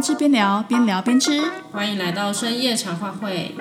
[0.00, 1.42] 边吃边聊，边聊边吃。
[1.72, 3.54] 欢迎来到深夜茶话会。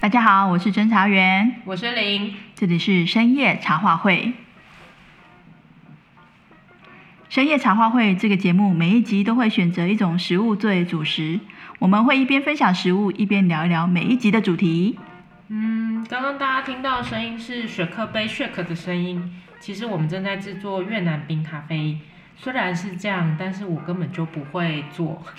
[0.00, 4.32] 大家好，我是侦查员，我是林，这里是深夜茶话会。
[7.28, 11.38] 深夜茶话会这个节目，每一集都会选择一种食物作为主食，
[11.78, 14.98] 我们会一边分享食物，一边聊一聊每一集的主题。
[16.04, 21.98] 嗯，刚刚大家听到的声音是雪克杯 shake 的声音，其实我们正在制作越南冰咖啡。
[22.36, 25.22] 虽然是这样，但是我根本就不会做，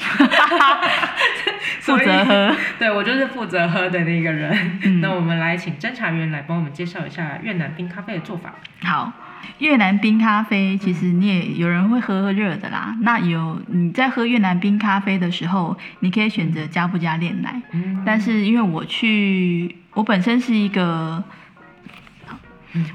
[1.81, 2.55] 负责喝。
[2.79, 4.79] 对，我就是负责喝的那个人。
[4.83, 8.55] 嗯、那我们来请侦查员来帮我们介绍一下越南冰咖啡的做法。
[8.81, 9.11] 好，
[9.59, 12.95] 越南冰咖啡其实你也有人会喝热的啦。
[13.01, 17.61] 那有你在喝越南冰咖啡的时候，你可以选择加不加炼奶。
[17.73, 21.23] 嗯、但是因为我去，我本身是一个，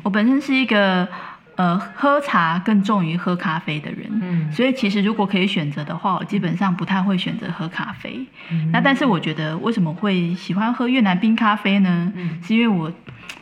[0.04, 1.08] 我本身是一个。
[1.56, 8.24] 呃，喝茶更重于喝咖啡的人，嗯，所以其实如果可以选择的话，我基本上不太会选择喝咖啡。
[8.50, 12.10] 嗯，那但是我觉得为什么会喜欢喝越南冰咖啡呢？
[12.16, 12.90] 嗯，是因为我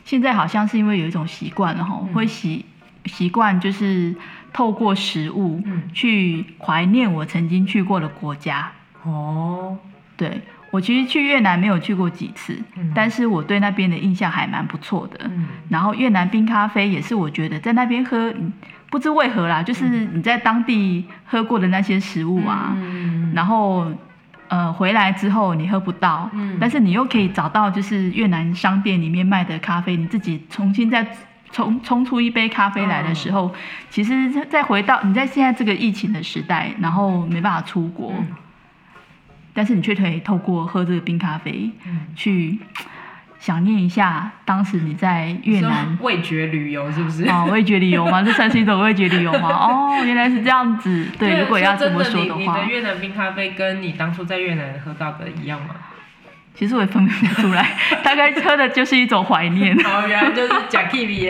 [0.05, 2.65] 现在好像是因为有一种习惯了哈，嗯，会习
[3.05, 4.13] 习惯就是
[4.53, 8.73] 透过食物去怀念我曾经去过的国家。
[9.05, 9.79] 哦，
[10.17, 10.43] 对。
[10.71, 15.19] 我其实去越南没有去过几次，嗯、但是我对那边的印象还蛮不错的。
[15.25, 18.35] 嗯、然后越南冰咖啡也是我觉得在那边喝，
[18.91, 23.91] 不知为何啦，就是你在当地喝过的那些食物啊，嗯、然后
[24.49, 31.07] 呃回来之后你喝不到，嗯、但是你又可以找到就是越南商店里面卖的咖啡，你自己重新再
[31.51, 33.55] 冲冲出一杯咖啡来的时候，嗯、
[33.89, 38.13] 其实再回到你在现在这个疫情的时代，然后没办法出国。
[38.19, 38.27] 嗯
[39.59, 41.69] 但是你却可以透过喝这个冰咖啡，
[42.15, 42.57] 去
[43.41, 47.29] 想念一下当时你在越南味觉旅游，是不是？
[47.29, 48.23] 哦，味觉旅游吗？
[48.25, 49.49] 这算是一种味觉旅游吗？
[49.51, 51.09] 哦，原来是这样子。
[51.19, 55.75] 对，对如果要这么说的话，你的越南冰咖啡跟你当初在越南喝到的一样吗？
[56.59, 57.71] 其实我也分辨不出来，
[58.03, 59.77] 大概喝的就是一种怀念。
[59.87, 61.21] 哦，原来就是假 K B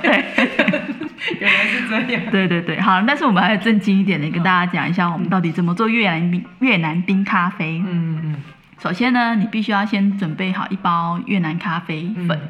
[0.00, 0.24] 对。
[1.38, 2.22] 原来是这样。
[2.30, 7.82] 对对对，好，但是我们还要正经一点的跟大家讲一下，我们到底怎么做越南冰越南冰咖啡。
[7.84, 8.36] 嗯嗯嗯。
[8.82, 12.30] 首先呢，你必须要先准备好一包越南咖啡粉。
[12.30, 12.48] 嗯、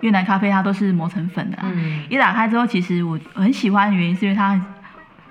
[0.00, 1.58] 越南咖啡它都是磨成粉的。
[1.62, 2.04] 嗯。
[2.08, 4.58] 一打开之后，其实我很喜欢的原因是因为它。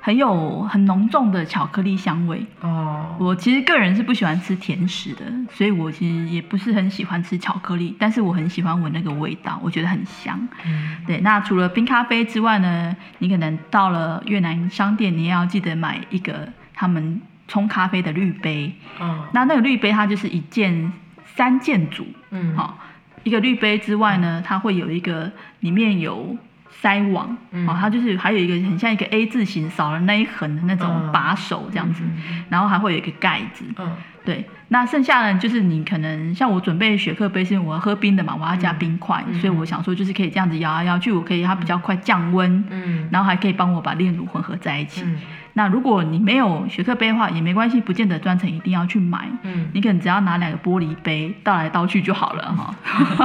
[0.06, 3.16] 很有很浓重的巧克力香味哦。
[3.18, 10.46] 我其实个人是不喜欢吃甜食的，所以我其实也不是很喜欢吃巧克力，但是我很喜欢闻那个味道，我觉得很香。
[10.66, 11.22] 嗯，对。
[11.22, 18.74] 那除了冰咖啡之外呢，你可能到了越南商店，你也要记得买一个他们冲咖啡的滤杯。
[19.00, 19.26] 哦。
[19.32, 20.92] 那那个滤杯它就是一件
[21.26, 22.06] 三件组。
[22.32, 22.54] 嗯。
[22.58, 22.78] 好，
[23.24, 25.32] 一个滤杯之外呢，它会有一个
[25.62, 26.36] 里面有。
[26.82, 34.46] 筛网，嗯、哦，它就是还有一个很像一个 A 字形少了那一横的那种把手这样子，嗯、然后还会有一个盖子，嗯，对。
[34.70, 45.06] 那剩下的就是你可能像我准备雪克杯，是因为我要喝冰的嘛，我要加冰块，嗯、所以我想说就是可以这样子摇啊摇去，我可以它比较快降温，嗯，然后还可以帮我把炼乳混合在一起。
[45.54, 49.30] 嗯那如果你没有学科杯的话也没关系，不见得专程一定要去买。
[49.44, 52.74] 嗯，你可能只要拿两个玻璃杯倒来倒去就好了哈。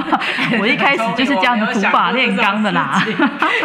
[0.61, 3.03] 我一开始就是这样子土法炼钢的啦。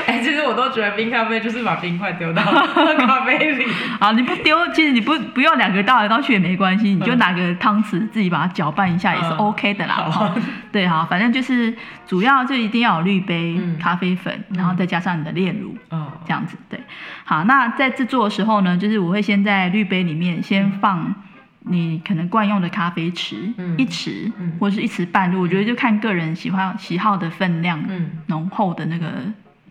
[0.07, 3.65] 哎、欸，其实我都觉得冰咖啡就是把冰块丢到咖啡里。
[3.99, 10.09] 啊，你不丢，其实你不不用两个倒来倒去也没关系，你就拿个汤匙自己把它搅拌一下也是 OK 的啦。
[10.35, 10.41] 嗯、
[10.71, 11.75] 对哈，反正就是
[12.07, 16.79] 主要就一定要有滤杯、嗯、咖啡粉，然后再加上你的炼乳，嗯，这样子对。
[17.25, 21.13] 好，那在制作的时候呢，就是我会先在滤杯里面先放
[21.61, 29.07] 你可能惯用的咖啡匙，嗯、一匙、嗯、或者是一匙半，我觉得就看个人喜欢喜好的分量，嗯、浓厚的那个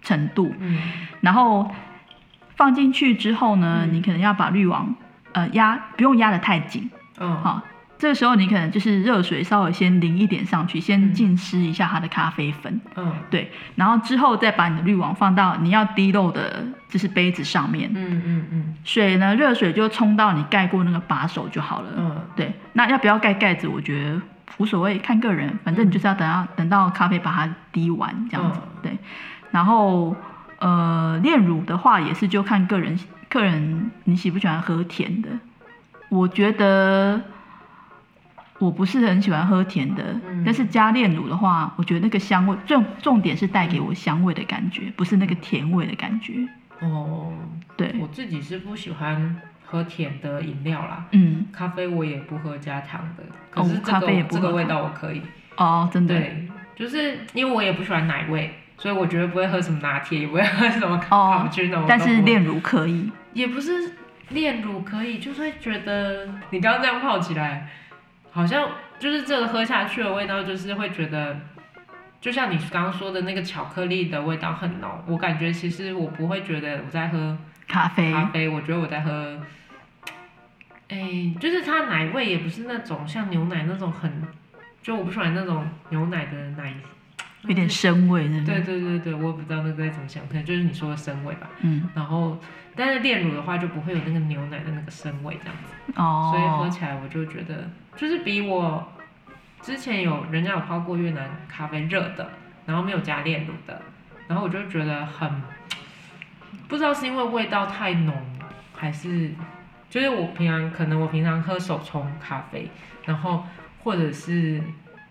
[0.03, 0.55] 程度。
[0.61, 0.79] 嗯、
[1.21, 1.71] 然后
[2.57, 4.95] 放进去之后呢，嗯、你可能要把滤网
[5.33, 7.63] 呃压，不用压得太紧，嗯，好。
[8.03, 12.81] 这个时候你可能就是热水稍微先淋一点上去，先浸湿一下它的咖啡粉。
[12.97, 17.89] 嗯，对，然后之后再把你的滤网放到你要滴漏的，就是杯子上面。
[17.95, 18.47] 嗯嗯嗯。
[18.51, 21.91] 嗯水呢，热水就冲到你盖过那个把手就好了。
[21.97, 22.53] 嗯，对。
[22.73, 23.69] 那要不要盖盖子？
[23.69, 24.21] 我觉得
[24.57, 25.57] 无所谓，看个人。
[25.63, 28.59] 反正你就是要等到、嗯、等到咖啡把它滴完这样子。
[28.61, 28.99] 嗯、对。
[29.53, 30.17] 然后
[30.59, 32.99] 呃，炼乳的话也是就看个人，
[33.29, 35.29] 个人你喜不喜欢喝甜的？
[36.09, 37.21] 我觉得。
[38.63, 46.35] 我不是很喜欢喝甜的，嗯、但是加炼乳的话，我觉得那个香味重重点是带给我香味的感觉，嗯、不是那个甜味的感觉。
[46.81, 47.33] 哦，
[47.77, 51.05] 对，我自己是不喜欢喝甜的饮料啦。
[51.11, 55.23] 嗯，咖啡我也不喝加糖的，可是、这个、哦、咖啡也不喝这个味道我可以。
[55.57, 56.15] 哦，真的。
[56.15, 61.85] 对，就是因为我也不喜欢奶味，所以我绝对不会喝什么拿铁，也不会喝什么卡布奇诺。
[61.89, 63.95] 但是炼乳可以，也不是
[64.31, 67.69] 炼乳可以，就是会觉得你刚刚这样泡起来，
[68.33, 68.69] 好像
[68.99, 71.39] 就是这个喝下去的味道，就是会觉得，
[72.21, 74.91] 就像你刚刚说的那个巧克力的味道很浓。
[75.07, 77.37] 我感觉其实我不会觉得我在喝
[77.69, 79.39] 咖啡，咖啡，我觉得我在喝。
[80.89, 84.11] 哎、欸，就是它奶味也不是那种像牛奶那种很，
[84.83, 86.75] 就我不喜欢那种牛奶的奶，
[87.43, 88.45] 有点生味的。
[88.45, 91.49] 对对对对，我也不知道那个该怎么想，可能就是你说的生味吧。
[91.63, 91.89] 嗯。
[91.95, 92.39] 然后，
[92.77, 95.93] 但是炼乳的话就不会有那个牛奶的那个生味这样子。
[95.97, 96.33] 哦。
[96.33, 98.93] 所以喝起来我就觉得，就是比我
[99.61, 102.31] 之前有人家有泡过越南咖啡热的，
[102.67, 103.81] 然后没有加炼乳的，
[104.29, 105.43] 然后我就觉得很，
[106.69, 108.15] 不知道是因为味道太浓，
[108.75, 109.31] 还是。
[109.91, 112.67] 就是我平常可能我平常喝手冲咖啡，
[113.05, 113.45] 然后
[113.85, 114.59] 或者是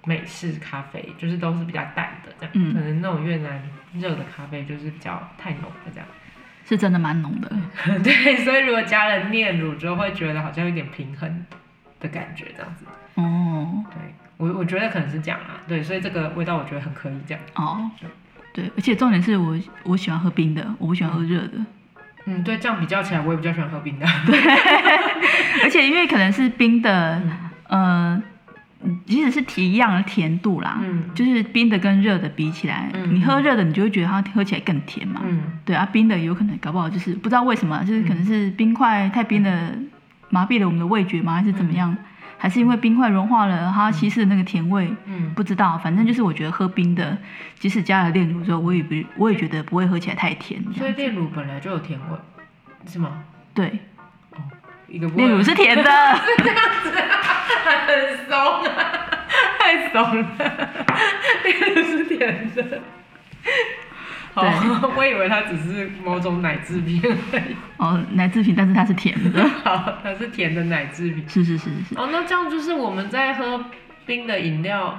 [0.06, 3.62] 美式咖啡，就是都是比较淡的这样，嗯、可能那种越南
[3.94, 6.08] 热的咖啡就是比较太浓的这样，
[6.68, 7.52] 是真的蛮浓的。
[8.04, 11.46] 对，所以如果加了炼乳，之后会觉得好像有点平衡
[12.00, 12.86] 的感觉这样子。
[13.16, 17.44] 哦，对我我觉得可能是这样啊，对，所以这个味道我觉得很可以这样。
[17.56, 17.90] 哦，
[18.54, 21.52] 对，而且重点是我我喜欢喝冰的，我不喜欢喝热的。
[21.56, 21.66] 嗯
[22.26, 24.06] 嗯，对，这样比较起来，我也比较喜欢喝冰的。
[24.28, 24.40] 对，
[25.64, 27.20] 而且因为可能是冰的，
[27.70, 28.24] 嗯、呃，
[29.06, 35.22] 即使是提一样的甜度啦，嗯，就是冰的跟热的比起来，嗯、你喝热的，你就会觉得它喝起来更甜嘛。
[35.24, 39.78] 嗯，对啊，冰的有可能搞不好就是不知道为什么，就是可能是冰块太冰的
[40.30, 41.92] 麻痹了我们的味觉吗，还是怎么样？
[41.92, 42.06] 嗯。
[42.42, 47.16] 还是因为冰块融化了，它稀释的那个甜味，嗯，不知道，反正就是我觉得喝冰的，
[47.60, 50.60] 即使加了炼乳之后，我也不，我也觉得不会喝起来太甜。
[50.74, 52.18] 所以炼乳本来就有甜味，
[52.92, 53.12] 是吗？
[53.54, 53.68] 对，
[54.32, 54.42] 哦，
[54.88, 56.92] 一个炼乳是甜的， 是这样子，
[57.86, 59.26] 很松啊，
[59.60, 60.28] 太松了，
[61.44, 62.82] 那个是甜的。
[64.34, 67.56] 哦，我以为它只是某种奶制品而已。
[67.76, 69.50] 哦，奶制品，但是它是甜的。
[69.64, 71.28] 好，它是甜的奶制品。
[71.28, 71.98] 是是是是。
[71.98, 73.66] 哦，那这样就是我们在喝
[74.06, 74.98] 冰的饮料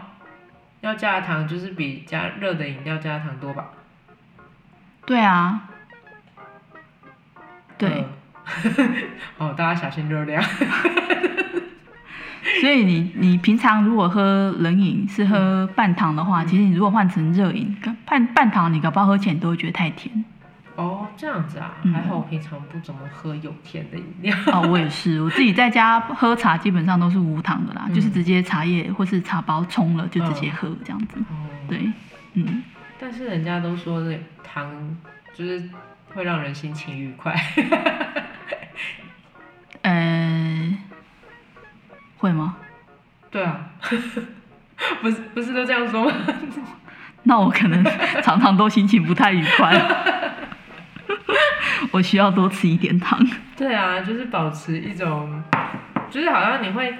[0.82, 3.70] 要加糖，就是比加热的饮料加糖多吧？
[5.06, 5.62] 对啊。
[7.78, 8.04] 对。
[9.38, 10.44] 哦，大家小心热量。
[12.60, 20.24] 所以你你平常如果喝冷饮是喝半糖的话，嗯、其实你如果换成热饮，半半糖你搞不好喝起来都会觉得太甜。
[20.74, 24.36] 哦，这样子啊，嗯、还好我平常不怎么喝有甜的饮料。
[24.46, 31.18] 哦，我也是， 我自己在家喝茶基本上都是无糖的啦，嗯、就是直接茶叶或是茶包冲了就直接喝这样子。
[31.20, 31.90] 哦、对，
[32.34, 32.62] 嗯。
[32.98, 34.96] 但是人家都说那糖
[35.34, 35.62] 就是
[36.14, 37.34] 会让人心情愉快。
[42.22, 42.54] 会吗？
[43.32, 43.58] 对啊，
[45.02, 46.12] 不是不是都这样说吗？
[47.24, 47.84] 那我可能
[48.22, 49.76] 常常都心情不太愉快，
[51.90, 53.18] 我需要多吃一点糖。
[53.56, 55.42] 对啊，就是保持一种，
[56.10, 56.94] 就是好像你会，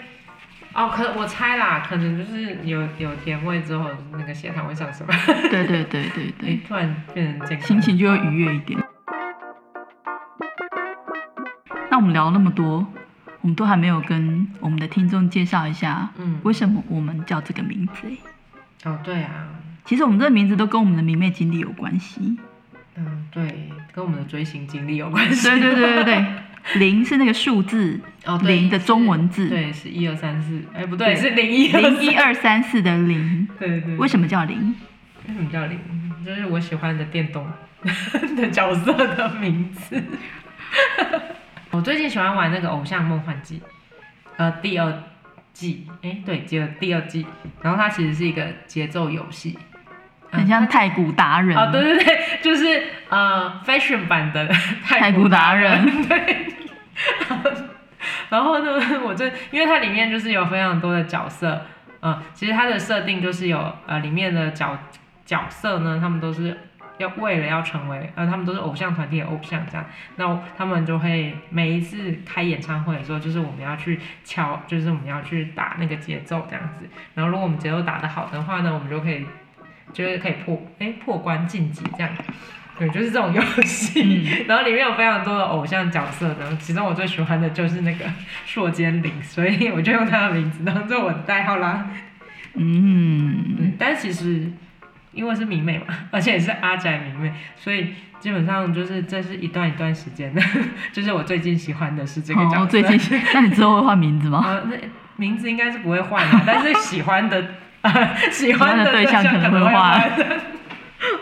[0.74, 5.06] 哦，可我猜啦，可能就是有有甜味之后，那个血糖会上升。
[5.50, 8.80] 对对对对对，突然变成健康，心情就会愉悦一点。
[11.90, 12.84] 那我们聊那么多。
[13.42, 18.08] 我们都还没有跟我们的听众介绍一下，嗯，为什么我们叫这个名字？
[18.88, 19.48] 哦，对啊，
[19.84, 22.36] 其实我们这个名字都跟我们的迷妹经历有关系。
[22.96, 25.48] 嗯，对，跟我们的追星经历有关系。
[25.48, 26.26] 对对对对对，
[26.78, 33.48] 零是那个数字，哦，零的中文字，对，是一二三四，哎，不对，是零一零一二三四的零。
[33.58, 33.96] 对对对。
[33.96, 34.74] 为什么叫零？
[35.26, 35.78] 为什么叫零？
[36.24, 37.44] 就是我喜欢的电动
[38.36, 40.00] 的角色的名字。
[41.72, 43.58] 我最近喜欢玩那个《偶像梦幻祭》，
[44.36, 44.92] 呃，第二
[45.54, 47.26] 季，哎、欸，对，接了第二季。
[47.62, 49.58] 然后它其实是一个节奏游戏，
[50.30, 51.56] 很像太古达人。
[51.56, 54.46] 哦，对对对，就是呃，fashion 版的
[54.84, 56.06] 太古达人。
[56.06, 56.46] 对。
[58.28, 61.62] 然后 呢，我就因为它里面就是有非常多的角色，
[62.00, 64.78] 嗯、呃，其实它的设定就是有呃，里面的角
[65.24, 66.54] 角色呢，他们都是。
[67.02, 69.84] 要为了要成为，呃，他们都是偶像团体的偶像这样，
[70.16, 76.88] 那他们就会每一次开演唱会的时候，就是我们要去敲，就是我们要去打那个节奏这样子。
[77.14, 79.26] 然后如果我们节奏打得好的话呢，我们就可以，
[79.92, 82.10] 就是可以破，哎、欸，破关晋级这样。
[82.78, 84.02] 对，就是这种游戏。
[84.02, 88.04] 嗯、 然后里面有非常多的偶像角色的，其中我最喜欢的就是那个
[88.46, 91.90] 硕间綾，所以我就用他的名字当做我的代号啦。
[92.54, 94.50] 嗯，嗯，但其实。
[95.12, 97.88] 因为是迷妹嘛， 而且也是阿宅迷妹，所以
[98.18, 100.42] 基本上就是这是一段一段时间的，
[100.92, 102.60] 就是我最近喜欢的是这个角色。
[102.62, 102.98] 哦，最近，
[103.34, 104.42] 那你之后会换名字吗？
[104.46, 104.76] 呃，那
[105.16, 107.44] 名字应该是不会换的，但是喜欢的
[108.30, 110.00] 喜欢的对象可能会换，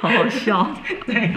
[0.01, 0.71] 好好笑。
[1.07, 1.33] 对，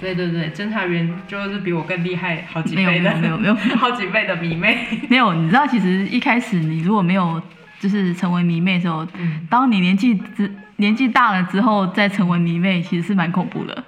[0.00, 4.86] 对对对，侦查员就是比我更厉害好几倍的，没有没有没有好几倍的迷妹。
[5.08, 7.42] 没有，你知道，其实一开始你如果没有
[7.80, 13.84] 就是成为迷妹的时候，嗯、当你年纪之年纪大了之后再成为迷妹，其实是蛮恐怖的。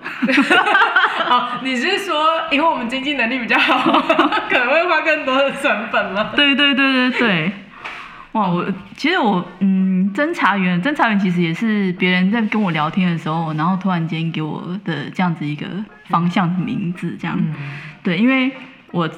[1.27, 2.15] 好， 你是说
[2.51, 4.01] 因为我们经济能力比较好，
[4.49, 6.33] 可能会花更多的成本了？
[6.35, 7.53] 对对对对对。
[8.33, 8.65] 哇，我
[8.97, 15.67] 其实我嗯，侦查员，侦查员其实也是别人在跟我聊天的时候，然后突然间给我的这样子一个
[16.09, 17.55] 方向的名字，这样，嗯、
[18.05, 18.53] 对，因为
[18.93, 19.11] 我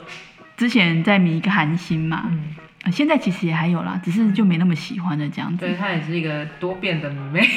[0.57, 2.25] 之前在迷一个韩星嘛。
[2.31, 2.55] 嗯
[2.91, 5.65] 现在其实也还有啦，只是就没那么喜欢的这样子。
[5.65, 7.49] 对，她也是一个多变的迷妹，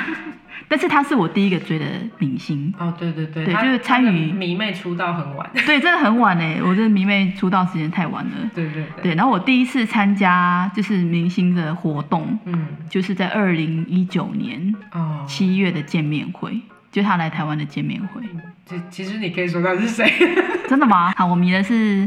[0.68, 1.86] 但是她是我第一个追的
[2.18, 2.72] 明星。
[2.78, 5.48] 哦，对对对，对，就是参与迷妹出道很晚。
[5.64, 8.32] 对，真的很晚哎，我这迷妹出道时间太晚了。
[8.54, 9.02] 对对对。
[9.04, 16.60] 对，然后我第一次参加就是明星的活动，嗯，就是在二零一九年哦七月的见面会，
[16.92, 18.20] 就他来台湾的见面会。
[18.66, 20.12] 其其实你可以说他是谁？
[20.68, 21.12] 真的吗？
[21.16, 22.06] 好，我迷的是。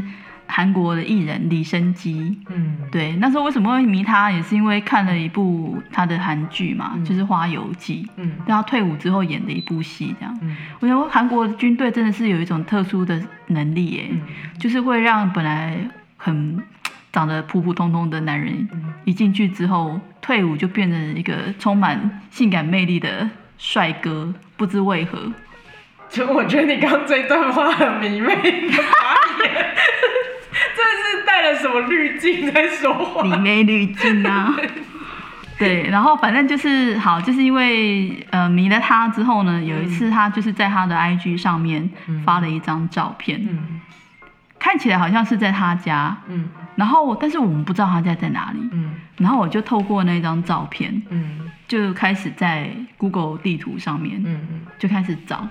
[0.50, 14.20] 韩国的艺人李生基，嗯，对，那时候为什么会迷他，也是因为看了一部他的韩剧嘛，嗯、就是《花游记》，嗯，他退伍之后演的一部戏，这样，嗯，我觉得韩国军队真的是有一种特殊的能力，耶，嗯、
[14.58, 15.78] 就是会让本来
[16.16, 16.60] 很
[17.12, 25.32] 长得普普通通的男人，嗯、一进去之后退伍就变成一个充满性感魅力的帅哥，不知为何。
[26.08, 29.66] 就我觉得你刚刚这段话很迷妹的发言。
[31.40, 33.22] 带了什么滤镜在说话？
[33.24, 34.54] 你没滤镜啊？
[35.58, 41.88] 对，然后反正就是好，就是因为呃迷了他之后呢，有一次他就是在他的 IG 上面
[42.26, 43.80] 发了一张照片，嗯、
[44.58, 55.48] 看起来好像是在他家，嗯、然后但是我们不知道他家在哪里，嗯、然后我就透过那张照片，嗯、就开始在 Google 地图上面，嗯嗯、就开始找，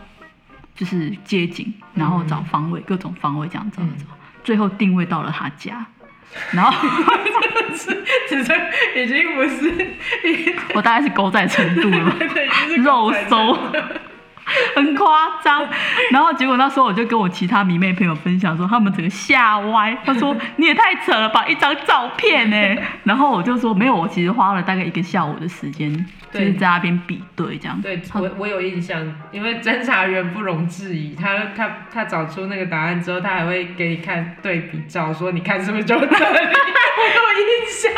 [0.75, 4.05] 就是街景，然后找方位，嗯、各种方位这样找找。
[4.43, 5.85] 最后定位到了他家，
[6.51, 6.71] 然后
[7.75, 8.53] 是只是
[8.95, 9.93] 已经不是，
[10.73, 12.15] 我大概是狗仔程度了，
[12.77, 13.57] 肉搜。
[14.75, 15.67] 很夸张，
[16.11, 19.97] 然后结果那时候我就跟我其他迷妹朋友分享说，他们整个吓歪。
[20.05, 22.81] 他说你也太扯了吧，一张照片呢。
[23.03, 25.93] 然后我就说没有，我其实花了大概一个下午的时间，
[26.31, 27.81] 就是在那边比对这样。
[27.81, 29.01] 对，我我有印象，
[29.31, 36.09] 因为侦查员不容置疑，他他他找出那个答案之后，他还会给你看对比照，说你看是不是就这里？
[36.17, 37.91] 我有印象。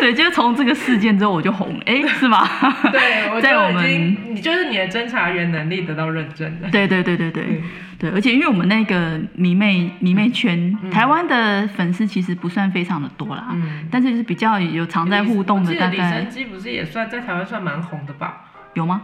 [0.00, 2.46] 对，就是从这个事件之后我就红了，哎，是吗？
[2.92, 6.68] 对，我在我们，你就是你的侦查员能力得到认证的。
[6.70, 7.62] 对对对对对对，
[7.98, 15.90] 对，而且因为我们那个迷妹迷妹圈，嗯、台湾的粉丝其实不算非常的多啦，嗯、但是就是比较有常在互动的，大概。
[15.90, 18.44] 李神基不是也算在台湾算蛮红的吧？
[18.74, 19.02] 有吗？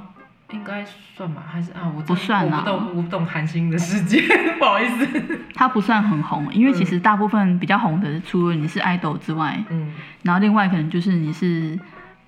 [0.54, 0.84] 应该
[1.16, 1.92] 算吧，还是啊？
[1.94, 4.22] 我不算啦，我不懂，我不懂韩星的世界，
[4.58, 5.40] 不好意思。
[5.54, 9.92] 他不算很红，因为其实大部分比较红的，除了你是爱豆之外，嗯，
[10.22, 11.78] 然后另外可能就是你是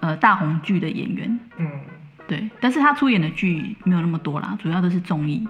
[0.00, 1.71] 呃大红剧的演员，嗯，
[2.26, 2.50] 对。
[2.61, 5.47] 但是他出演的剧没有那么多啦，主要都是综艺。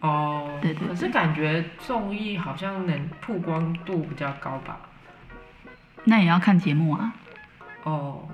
[0.00, 0.88] 哦，对，对对。
[0.88, 4.76] 可是感觉综艺好像能曝光度比较高吧？
[6.04, 7.14] 那也要看节目啊。
[7.84, 8.28] 哦。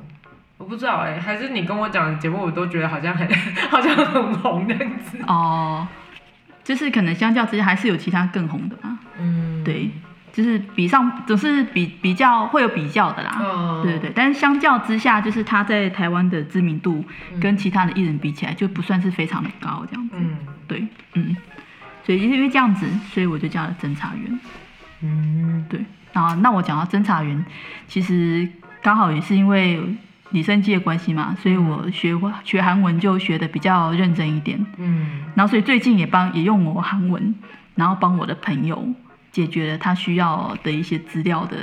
[0.62, 3.28] 我不知道哎、欸，还是你跟我讲的节目，我都觉得好像很
[3.68, 5.18] 好像很红的样子。
[5.26, 5.84] 哦，
[6.62, 8.96] 就是可能相较之下，还是有其他更红的嘛。
[9.18, 9.90] 嗯，对，
[10.32, 13.40] 就是比上总是比比较会有比较的啦。
[13.40, 17.04] 哦，对对对，但是相较之下，就是他在台湾的知名度
[17.40, 20.14] 跟其他的艺人比起来，就不算是非常的高这样子。
[20.16, 20.36] 嗯，
[20.68, 21.36] 对，嗯，
[22.04, 24.40] 所以因为这样子，所以我就叫了侦查员。
[25.00, 25.84] 嗯，对。
[26.12, 27.44] 然后那我讲到侦查员，
[27.88, 28.48] 其实
[28.80, 29.82] 刚好也是因为。
[30.32, 32.12] 李昇基的关系嘛，所以我学
[32.44, 34.64] 学韩文就学得比较认真一点。
[34.78, 37.34] 嗯，然后所以最近也帮也用我韩文，
[37.74, 38.86] 然后帮我的朋友
[39.30, 41.56] 解决了他需要的一些资料的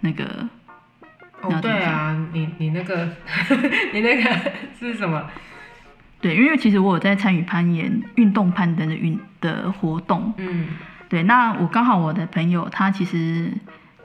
[0.00, 0.48] 那个。
[1.40, 3.08] 哦，对啊，你你那个
[3.92, 4.30] 你那个
[4.78, 5.22] 是什么？
[6.20, 10.32] 对，因为其实我有在参与攀岩、运动攀登的运的活动。
[10.38, 10.68] 嗯，
[11.08, 13.52] 对，那我刚好我的朋友他其实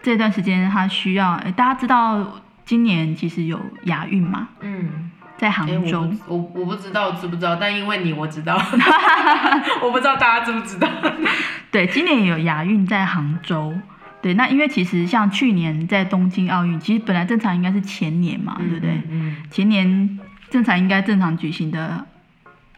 [0.02, 2.42] 这段时间他需要，哎，大家知道。
[2.70, 4.50] 今年其实有亚运嘛？
[4.62, 5.10] 嗯，
[5.40, 6.04] 在杭州。
[6.04, 8.56] 欸、我我，我不知道知不知道，但因为你我知道。
[9.82, 10.88] 我不知道大家知不知道。
[11.72, 13.74] 对，今年有亚运在杭州。
[14.22, 19.02] 对，那因为其实像去年在东京奥运，其实本来正常应该是前年嘛，嗯、对不对？
[19.10, 19.36] 嗯。
[19.50, 20.20] 前年
[20.52, 22.06] 正常应该正常举行的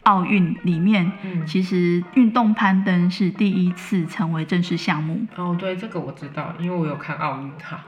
[0.04, 5.24] 奥运里面，嗯，其实运动攀登是第一次成为正式项目。
[5.36, 7.84] 哦，对，这个我知道，因为我有看奥运哈。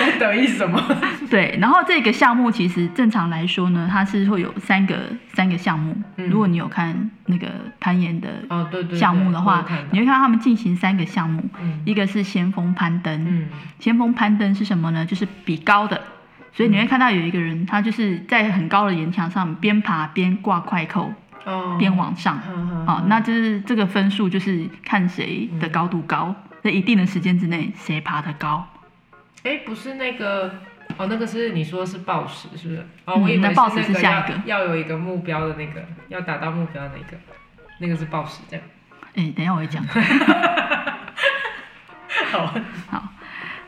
[0.00, 0.82] 在得意什么？
[1.30, 4.96] 对，然后这个项目其实正常来说呢，它是会有三个
[5.34, 5.96] 三个项目。
[6.16, 7.48] 嗯、如果你有看那个
[7.78, 13.24] 攀岩的哦，对对项目的话，你会看到他们进行三个项目，嗯、一个是先锋攀登。
[13.28, 13.48] 嗯，
[13.78, 15.04] 先锋攀登是什么呢？
[15.04, 16.00] 就是比高的。
[16.56, 21.12] 所以你会看到有一个人，他就是在很高的岩墙上边爬边挂快扣，
[21.44, 22.40] 哦，边往上，
[22.86, 28.66] 哦，那就是这个分数就是看谁的高度高，在一定的时间之内谁爬得高。
[29.42, 30.50] 哎，不是那个，
[30.96, 32.86] 哦，那个是你说是暴食，是不是？
[33.04, 37.18] 哦，我以为那抱石是下一个，要有一个目标的那个，要达到目标的那个，
[37.80, 38.64] 那个是暴食这样。
[39.14, 39.84] 哎，等一下我会讲。
[42.32, 42.54] 好，
[42.88, 43.05] 好。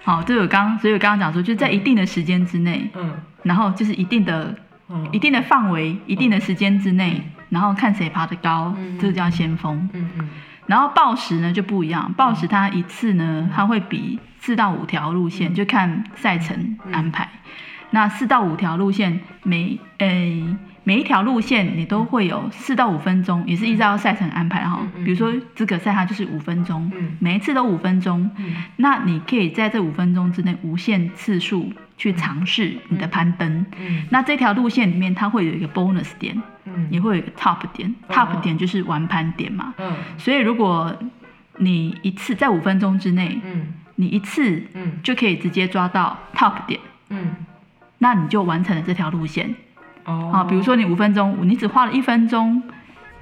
[0.08, 3.12] 好，这我刚，所以我刚刚讲说，就是在一定的时间之内，嗯，
[3.42, 4.56] 然后就是一定的、
[4.88, 9.86] 嗯、一定的范围、嗯、一定的时间之内，嗯、然后看谁爬得高，嗯、这个叫先锋。
[9.92, 10.28] 嗯嗯。
[10.64, 17.24] 然后暴食呢就不一样，暴食它一次呢，它会比四到五条路线，就看赛程安排。
[17.24, 17.50] 嗯、
[17.90, 20.56] 那四到五条路线每诶。
[20.84, 24.80] 每一条路线你都会有四到五分钟，也是依照赛程安排哈。
[25.04, 28.30] 比如说资格赛它就是五分钟，每一次都五分钟。
[28.76, 33.66] 那你可以在这五分钟之内无限次数去尝试你的攀登。
[34.08, 36.42] 那这条路线里面它会有一个 bonus 点，
[36.88, 37.94] 也会有一个 top 点。
[38.08, 39.74] top 点就是完攀点嘛。
[40.16, 40.96] 所以如果
[41.58, 43.38] 你一次在五分钟之内，
[43.96, 44.62] 你一次
[45.02, 46.80] 就可以直接抓到 top 点，
[47.98, 49.54] 那你就完成了这条路线。
[50.04, 52.62] 哦好，比如说你五分钟，你只花了一分钟，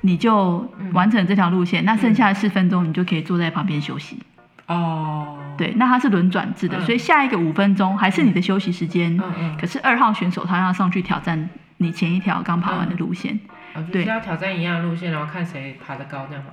[0.03, 4.23] 你就完成了这条路线，嗯、那剩下的四分钟你就可以坐在旁边休息。
[4.67, 9.17] 哦，对，那它是轮转制的，嗯、所以下一个五分钟还是你的休息时间。
[9.17, 9.57] 嗯嗯。
[9.61, 13.39] 可是二号选手他要上去挑战你前一条刚爬完的路线。
[13.75, 16.51] 嗯、对，就是要挑战一样的路线，然后看谁爬得高，这样吗？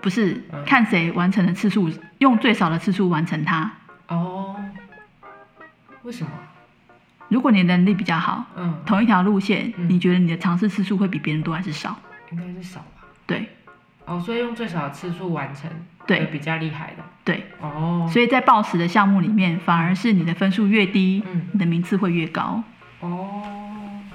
[0.00, 3.70] 不是，嗯、看谁完成的次数，用最少的次数完成它。
[4.08, 4.56] 哦，
[6.02, 6.30] 为什么？
[7.30, 11.96] 如果你的能力比较好，嗯，同一条路线，嗯、你觉得你的尝试次数会比别人多还是少？
[12.30, 13.06] 应该是少吧。
[13.24, 13.48] 对，
[14.04, 15.70] 哦，所以用最少的次数完成，
[16.06, 17.04] 对，比较厉害的。
[17.24, 22.62] 对，哦，所以在报时的项目里面，反而是你的分数越低，嗯，你的名次会越高。
[23.00, 23.59] 哦。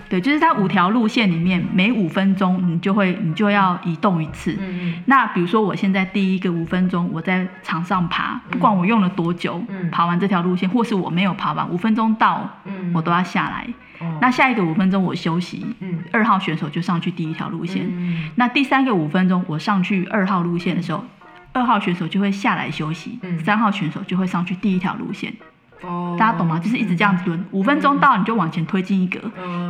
[0.08, 4.56] 对，就是它五条路线里面，每五分钟你就会你就要移动一次。
[4.60, 5.04] 嗯嗯。
[5.06, 13.68] 那比如说我现在第一个五分钟我在场上爬，不管我用了多久，嗯，爬完这条路线，或是我没有爬完，五分钟到，嗯，我都要下来。
[14.00, 14.18] 哦。
[14.22, 17.86] 那下一个五分钟我休息，嗯，二号选手就上去第一条路线。
[17.90, 18.30] 嗯。
[18.36, 21.04] 那第三个五分钟我上去二号路线的时候，
[21.52, 25.34] 二号选手就会下来休息，嗯，三号选手就会上去第一条路线。
[25.82, 26.60] 哦，大家懂吗？
[26.60, 29.20] 就是一直这样子轮，五分钟到你就往前推进一格，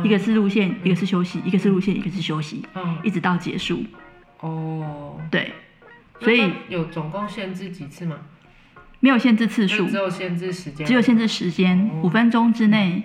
[0.04, 2.64] 一个是路线，一个是休息，一个是路线，一个是休息，
[3.02, 3.84] 一直到结束。
[4.40, 5.52] 哦，对，
[6.20, 8.16] 所以有总共限制几次吗？
[9.00, 13.02] 没有限制次数，只有限制时间，只有限制时间，五分钟之内，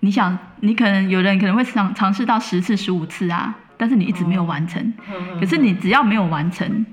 [0.00, 4.92] 你想，你可能有人可能会尝尝试到十次、十五次啊，但是你一直没有完成。
[5.40, 6.84] 可是你只要没有完成，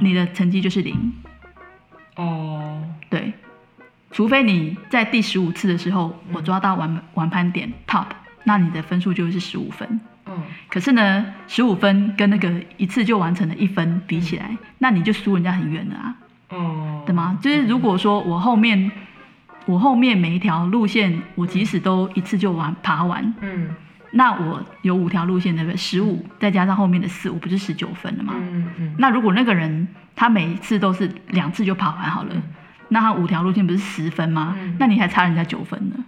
[0.00, 1.12] 你的成绩就是零。
[2.16, 3.32] 哦，对。
[4.12, 8.06] 除非你在第十五次的时候，我抓到完完盘点 top，
[8.44, 10.00] 那你的分数就是十五分。
[10.26, 10.42] 嗯。
[10.68, 16.16] 可是呢，十五分跟那个一次就完成的一分比起来，嗯、那你就输人家很远了啊。
[16.48, 17.02] 哦。
[17.06, 17.38] 对吗？
[17.40, 18.90] 就是如果说我后面，
[19.66, 23.70] 我后面每一条路线，我即使都一次就完爬完，嗯，
[24.10, 25.76] 那我有五条路线，对不对？
[25.76, 28.34] 十五再加上后面的四，我不是十九分了吗？
[28.36, 28.94] 嗯嗯。
[28.98, 32.30] 那如果那个人他每一次都是两次就爬完好了。
[32.34, 32.42] 嗯
[32.90, 34.54] 那他五条路线不是十分吗？
[34.60, 36.04] 嗯、那你还差人家九分呢。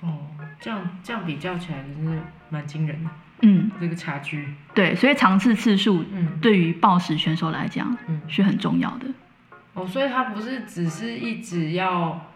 [0.00, 0.18] 哦，
[0.58, 3.10] 这样这样比较起来，真是蛮惊人的。
[3.42, 4.48] 嗯，这个差距。
[4.74, 9.06] 对，所以尝试次数，嗯，对于暴食选手来讲，嗯，是很重要的。
[9.74, 12.26] 哦，所以他不是只是一直要，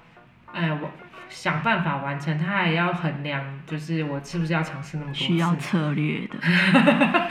[0.53, 0.91] 哎，我。
[1.29, 5.25] 想办法完成，他还要衡量，就是我是不是要尝试那么多次？
[5.25, 6.39] 需要策略的。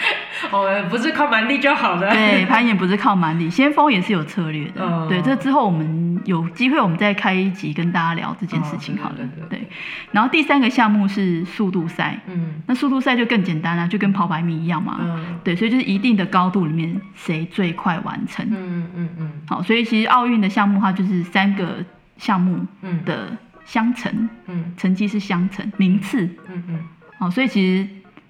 [0.51, 2.11] 哦，不是靠蛮力就好了。
[2.11, 4.83] 对，攀岩不是靠蛮力，先锋也是有策略的。
[4.83, 9.15] 哦、对，这之后我们有机会，我们再开一集跟大家聊这件事情好了。
[9.15, 9.67] 哦、对，对，对，对，对，
[10.11, 12.19] 然后第三个项目是速度赛。
[12.27, 12.61] 嗯。
[12.67, 14.97] 那速度赛就更简单了，就跟跑百米一样嘛。
[14.99, 15.39] 嗯。
[15.43, 18.45] 对，所以就是一定的高度里面谁最快完成。
[18.49, 19.09] 嗯嗯嗯。
[19.19, 21.77] 嗯好，所以其实奥运的项目它就是三个
[22.17, 22.65] 项目
[23.05, 23.37] 的。
[23.65, 26.79] 相乘，嗯，成绩是相乘，名次，嗯嗯，
[27.19, 27.87] 哦，所以其实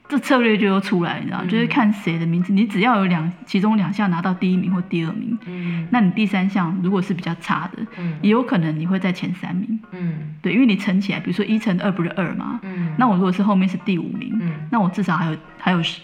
[0.08, 16.02] 这策略就又出来，你知道，就是看谁的名次，你只要有两其中两项拿到第一名或第二名，嗯，那你第三项如果是比较差的，嗯，也有可能你会在前三名，嗯，对，因为你乘起来，比如说一乘二不是二嘛，嗯，那我如果是后面是第五名，嗯，那我至少还有还有十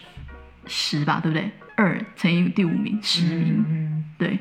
[0.66, 1.50] 十吧，对不对？
[1.76, 3.64] 二乘以第五名，十名。
[3.70, 4.38] 嗯，对。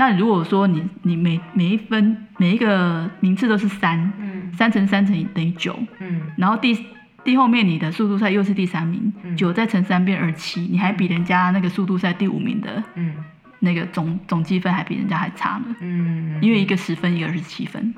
[0.00, 6.86] 那如果说你你每每一分每一个名次都是三，嗯，三乘三乘以等于九，嗯，然后第
[7.22, 13.14] 第后面你的速度赛又是第三名，九、嗯、再乘三变二七，你还比人家那个速度赛第五名的，嗯，
[13.58, 17.94] 那个总总积分还比人家还差呢，嗯，因为一个十分，一个二十七分，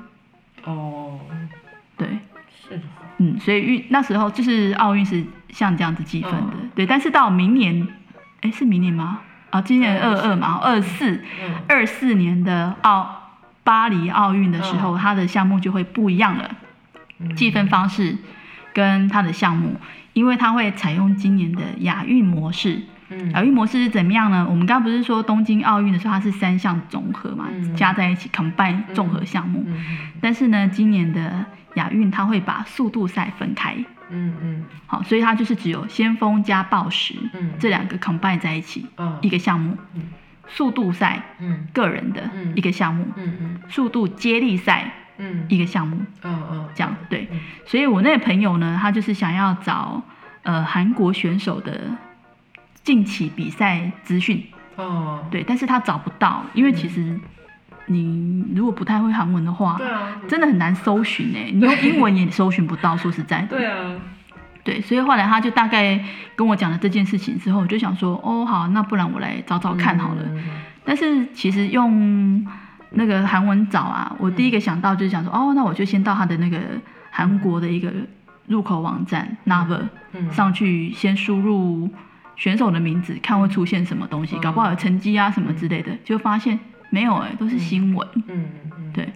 [0.65, 1.17] 哦，
[1.95, 2.05] 对，
[2.67, 2.81] 是，
[3.19, 7.87] 嗯，所以运那时候就是奥运是像这样子计分的，哦、对，但是到明年，
[8.41, 9.21] 哎，是明年吗？
[9.53, 11.23] 啊，今年二二嘛，二四
[11.67, 16.49] 二四年的奥巴黎奥运的时候，它的项目就会不一样了，
[17.35, 18.17] 计分方式
[18.73, 19.75] 跟它的项目，
[20.13, 22.81] 因为它会采用今年的亚运模式。
[23.33, 24.47] 亚运模式是怎么样呢？
[24.49, 29.63] 我们刚刚不是说东京奥运的时候它是三项综合嘛，加在一起 combine 综合项目，
[30.19, 33.75] 但是呢，今年的亚运它会把速度赛分开。
[34.09, 40.03] 嗯嗯，好，所以它就是只有先锋加暴食，嗯，这两个 combine 在一起，嗯，一个项目，嗯，
[40.47, 47.27] 速度赛，嗯，个人的一个项目，嗯嗯，速度接力赛，嗯，一个项目，嗯嗯，这样对，
[47.65, 50.01] 所以我那个朋友呢，他就是想要找
[50.43, 51.81] 呃韩国选手的
[52.83, 57.19] 近期比赛资讯，哦，对，但是他找不到，因为其实
[57.87, 63.95] 你如果不太会韩文的话，对啊，真的很难搜寻哎，你用英文也搜寻不到，说实在的，对啊，
[64.63, 65.99] 对，所以后来他就大概
[66.35, 70.21] 跟我讲了这件事情之后，我就想说，哦，好，那不然我来找找看好了。
[70.27, 70.43] 嗯、
[70.85, 72.47] 但是其实用
[72.91, 76.57] 那个韩文找啊，我第一个想到就是想说，哦，那我就先到他的那个
[77.11, 77.91] 韩国的一个
[78.47, 79.81] 入口网站 Naver、
[80.13, 81.89] 嗯、上去，先输入
[82.37, 86.57] 选手的名字，看会出现什么东西，搞不好有成绩啊什么之类的，就发现。
[86.93, 88.07] 没有哎、欸，都是新闻。
[88.27, 88.45] 嗯
[88.93, 89.11] 对。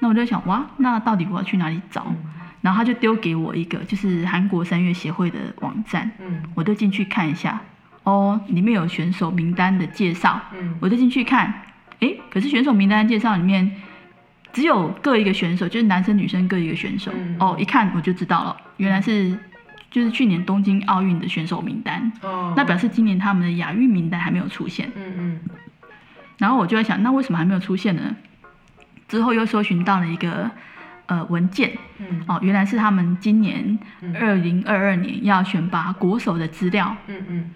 [0.00, 2.06] 那我就想，哇，那到底我要去哪里找？
[2.08, 2.16] 嗯、
[2.60, 6.10] 然后他就丢给我一个，就是韩国三月协会的网站。
[6.18, 6.42] 嗯。
[6.56, 7.60] 我就进去看一下，
[8.02, 10.40] 哦，里面有选手名单的介绍。
[10.58, 10.74] 嗯。
[10.80, 11.54] 我就进去看，
[12.00, 13.70] 哎，可是选手名单介绍里面
[14.52, 17.12] 只有各一个选手，就是男生女生各一个选手。
[17.14, 19.38] 嗯、哦，一看我就知道了，原来是
[19.88, 22.10] 就是去年东京奥运的选手名单。
[22.22, 22.52] 哦。
[22.56, 24.90] 那表示今年他们的亚运名单还没有出现。
[24.96, 25.40] 嗯嗯。
[26.40, 28.16] 嗯然后我就在想，那为什么还没有出现呢？
[29.06, 30.50] 之后又搜寻到了一个
[31.06, 33.78] 呃文件，嗯，哦，原来是他们今年
[34.18, 37.50] 二零二二年要选拔国手的资料，嗯嗯，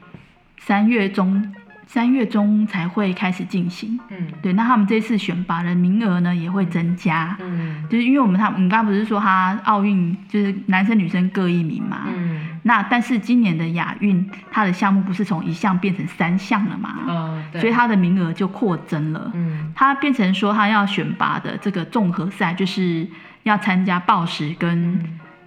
[0.58, 1.52] 三月中。
[1.86, 23.06] 三月中才会开始进行，嗯，对，那他们这次选拔的名额呢也会增加，嗯，就是因为我们他，我们刚刚不是说他奥运就是男生女生各一名嘛，嗯，那但是今年的亚运他的项目不是从一项变成三项了嘛，嗯，对，所以他的名额就扩增了，嗯，他变成说他要选拔的这个综合赛就是
[23.44, 24.98] 要参加报时跟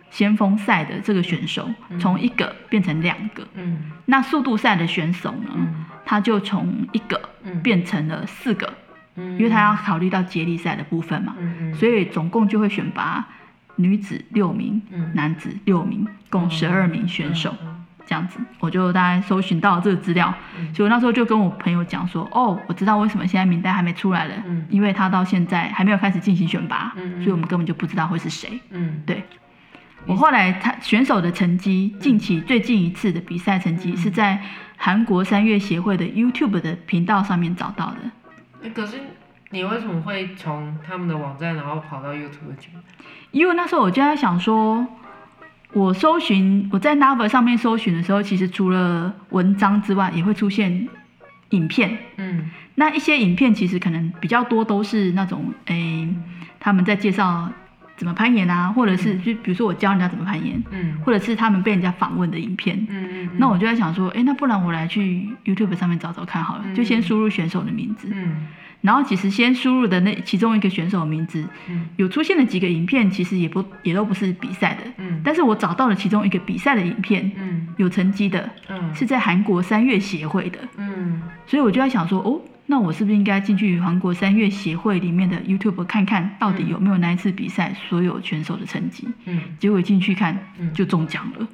[0.09, 5.51] 先锋赛的这个选手从一个变成两个，嗯，那速度赛的选手呢？
[5.55, 5.85] 嗯。
[6.09, 7.19] 他就从一个
[7.61, 8.73] 变成了四个，
[9.17, 11.35] 嗯、因为他要考虑到接力赛的部分嘛，
[11.75, 13.27] 所以总共就会选拔
[13.75, 17.53] 女子六名，嗯、男子六名，共十二名选手，
[18.05, 18.39] 这样子。
[18.61, 28.57] 我就大概搜寻到了这个资料，嗯、所以我那时候就跟我朋友讲说，哦，我知道为什么现在名单还没出来了，嗯、因为他到现在还没有开始进行选拔，嗯、所以我们根本就不知道会是谁。
[28.69, 29.21] 嗯，对。
[30.07, 34.41] 我后来他选手的成绩，近期最近一次的比赛成绩是在
[34.77, 37.97] 韩国三月协会的 YouTube 的频道上面找到的。
[38.63, 39.01] 欸，可是
[39.49, 42.69] 你为什么会从他们的网站然后跑到 YouTube 去？
[43.31, 44.87] 因为那时候我就在想说，
[45.73, 50.87] 我搜寻我在 Naver 上面搜寻的时候，其实除了文章之外，也会出现
[51.49, 51.97] 影片。
[52.15, 56.15] 嗯，那一些影片其实可能比较多都是那种，诶、欸，
[56.61, 57.51] 他们在介绍。
[57.97, 58.71] 怎么攀岩啊？
[58.71, 68.45] 或者是就比如说我教人家怎么攀岩，嗯，或者是他们被人家访问的影片，嗯嗯，那我就在想说，哎，那不然我来去 YouTube 上面找找看好了，就先输入选手的名字，嗯，
[68.81, 82.39] 然后其实先输入的那其中一个选手的名字，嗯，有出现的几个影片，其实也不也都不是比赛的，嗯，但是我找到了其中一个比赛的影片，嗯，有成绩的，嗯，是在韩国三月协会的，嗯，所以我就在想说，哦。
[82.69, 89.07] 那我是不是应该进去韩国三月协会里面的 YouTube 看看到底有没有那一次比赛所有选手的成绩？
[89.25, 90.37] 嗯，结果进去看
[90.73, 91.47] 就中奖了。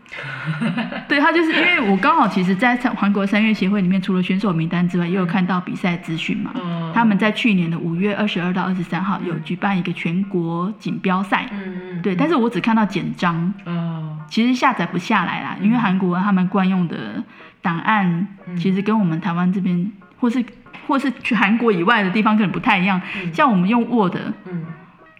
[0.60, 6.52] 嗯、 对，他就是因为我刚好其实，在韩国三月协会里面，除了选手名单之外，也有看到比赛资讯嘛。
[6.56, 11.48] 嗯、他们在去年的五月二十二到二十三号有举办一个全国锦标赛。
[11.52, 13.54] 嗯，对，但是我只看到简章。
[13.68, 17.24] 嗯，其实下载不下来啦，因为韩国他们惯用的
[17.62, 20.44] 档案其实跟我们台湾这边或是。
[20.88, 24.66] 或是去韩国以外的地方可能不太一样，嗯、像我们用 Word，嗯，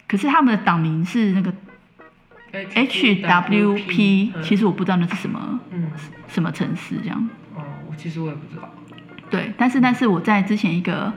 [0.06, 1.52] 可是他们的党名是那个
[2.52, 5.90] HWP，其实我不知道那是什么，嗯，
[6.28, 7.28] 什么城市这样。
[7.54, 7.62] 哦，
[7.96, 8.68] 其实我也不知道。
[9.30, 11.12] 对，但是但是我在之前一个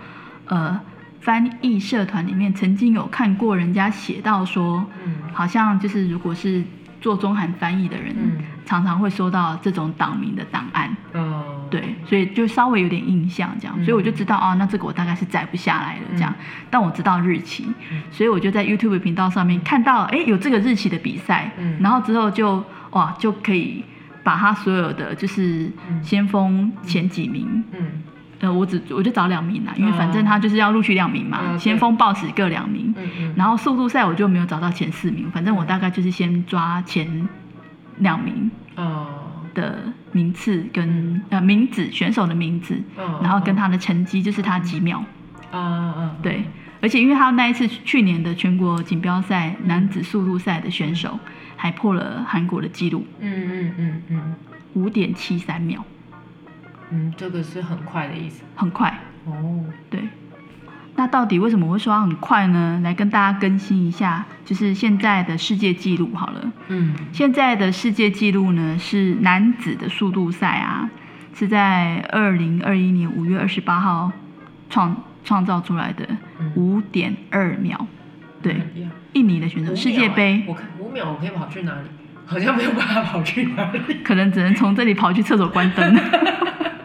[0.46, 0.80] 呃
[1.22, 6.64] 翻译社团里面曾经有看过人家写到说，嗯，好像就是如果是
[7.02, 10.96] 做中韩翻译的人，嗯，常常会收到这种党名的档案。
[11.14, 16.32] 嗯，对，所以就稍微有点印象这样，所以我就知道啊，那这个我大概是载不下来了这样，
[16.70, 17.66] 但我知道日期，
[18.12, 23.84] 所以我就在 YouTube 频道上面看到，哎，有这个日期的比赛，然后之后就哇就可以。
[24.24, 25.72] 把他所有的就是
[26.04, 28.04] 先锋前几名，嗯，
[28.42, 37.08] 呃，我只我就找两名啦，因为反正他就是要录取两名嘛，嗯、先锋报时各两名，嗯嗯，然后速度赛我就没有找到前四名，反正我大概就是先抓前
[37.98, 38.50] 两名，
[39.54, 45.04] 的名次跟、嗯、呃名字选手的名字，嗯、然后跟他的成绩就是他几秒，
[45.52, 46.44] 嗯嗯，对，
[46.82, 51.20] 而且因为他那一次去年的全国锦标赛男子速度赛的选手。
[51.60, 54.36] 还破了韩国的纪录，嗯嗯嗯嗯，
[54.76, 55.84] 五点七三秒，
[56.92, 58.96] 嗯，这个是很快的意思，很快。
[59.26, 60.02] 哦，对。
[60.98, 62.82] 那到底为什么我会说它很快呢？
[62.84, 70.90] 来跟大家更新一下，就是现在的世界纪录好了，嗯，现在的世界纪录呢是男子的速度赛啊，
[71.34, 74.12] 是在二零二一年五月二十八号
[74.72, 76.04] 创创造出来的
[76.56, 77.86] 五点二秒。
[78.42, 78.60] 对，
[79.14, 81.88] 印尼的选手世界杯，我看五秒我可以跑去哪里？
[82.26, 85.96] 好像没有办法跑去哪里，可能只能从这里跑去厕所关灯。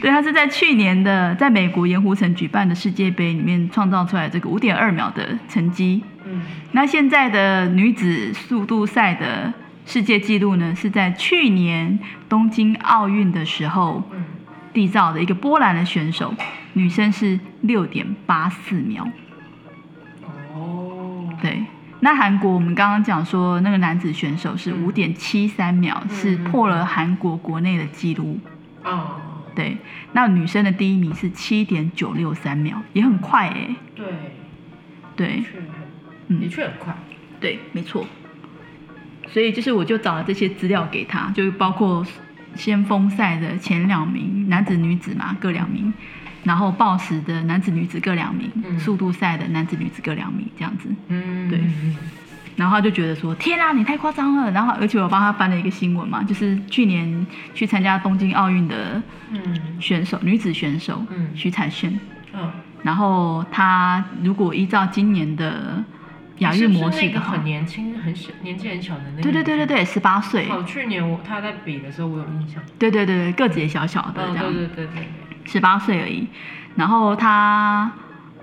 [0.00, 6.02] 对，他是在去年的在美国盐湖城举办的世界杯里面创造出来这个五点二秒的成绩。
[6.24, 9.52] 嗯，那现在的女子速度赛的
[9.86, 14.02] 世界纪录呢，是在去年东京奥运的时候。
[14.74, 16.32] 缔造的一个波兰的选手，
[16.74, 19.04] 女生是六点八四秒。
[20.54, 21.64] 哦，对，
[21.98, 28.38] 那韩国我们刚刚讲说那个男子选手是五点七三秒，嗯、是破了韩国国内的纪录。
[28.84, 29.16] 哦，
[29.58, 29.76] 对，
[30.12, 33.74] 那女生的第一名是七点九六三秒，也很快哎。
[33.96, 34.06] 对，
[35.16, 35.42] 对，
[36.28, 36.96] 嗯，的确很快。
[37.40, 38.06] 对，没错。
[39.26, 42.06] 所以就是我就找了这些资料给他，就包括。
[42.54, 45.92] 先锋赛的前两名，男子女子嘛各两名，
[46.42, 50.88] 然后报时的男子女子各两名，嗯、速度赛的男子女子各两名，这样子。
[51.08, 51.60] 嗯，对。
[52.58, 59.00] 然后他就觉得说：“天啊，你太夸张了！”然后而且我帮他翻了一个新闻嘛，就是去年去参加东京奥运的
[59.80, 61.98] 选手，嗯、女子选手，嗯、徐彩萱。
[62.34, 62.50] 嗯。
[62.82, 65.82] 然后她如果依照今年的。
[66.38, 69.22] 亚运模式的话很年轻、很小、年纪很小的那个。
[69.22, 70.46] 对对对对对，十八岁。
[70.48, 72.62] 哦，去年我他在比的时候，我有印象。
[72.78, 74.44] 对对对对，个子也小小的这样。
[74.44, 75.08] 对对对对。
[75.44, 76.28] 十八岁而已，
[76.76, 77.90] 然后他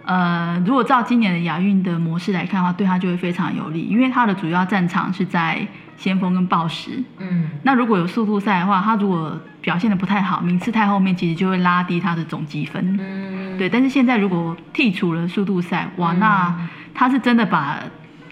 [0.05, 7.03] 呃，如果照今年的亚运的模式来看的话，对他就会非常有利，因为他的主要战场是在先锋跟报时。
[7.17, 7.49] 嗯。
[7.63, 12.97] 那如果有速度赛的话，他如果表现的不太好，名次太后面，其实就会拉低他的总积分。
[12.99, 13.57] 嗯。
[13.57, 16.55] 对，但是现在如果剔除了速度赛，哇，那。
[16.97, 17.77] 他是真的把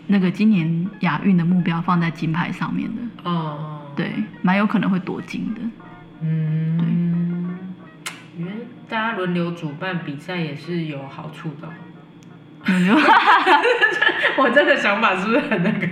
[0.07, 5.59] 那个今年亚运的目标放在金牌上面的，哦，对，蛮有可能会夺金的，
[6.21, 6.87] 嗯，对，
[8.37, 8.51] 因为
[8.89, 11.69] 大家轮流主办比赛也是有好处的，
[14.37, 15.87] 我这个想法是不是很那个？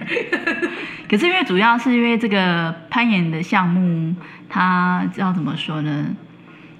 [1.10, 4.16] 可是因为主要是因为这个攀岩的项目，
[4.50, 6.16] 它要怎么说呢？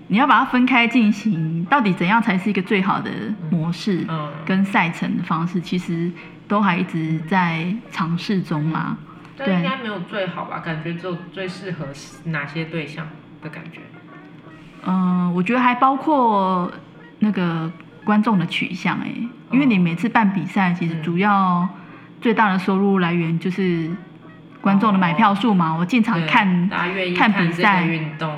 [0.08, 3.10] 你要把它分开进行，到底怎样才是一个最好的
[3.50, 4.06] 模式
[4.46, 5.60] 跟赛程的方式？
[5.60, 6.12] 嗯、其实
[6.48, 8.98] 都还一直在尝试中啦。
[9.38, 10.60] 对应该没有最好吧？
[10.60, 11.88] 感觉只有最适合
[12.26, 13.08] 哪些对象
[13.42, 13.80] 的感觉？
[14.86, 16.72] 嗯、呃，我觉得还包括
[17.20, 17.72] 那个
[18.04, 19.12] 观众的取向哎，
[19.52, 21.68] 因为你每次办比赛，其实主要
[22.20, 23.90] 最大的收入来源就是。
[24.62, 26.70] 观众的买票数嘛，我进场看
[27.18, 27.84] 看比赛，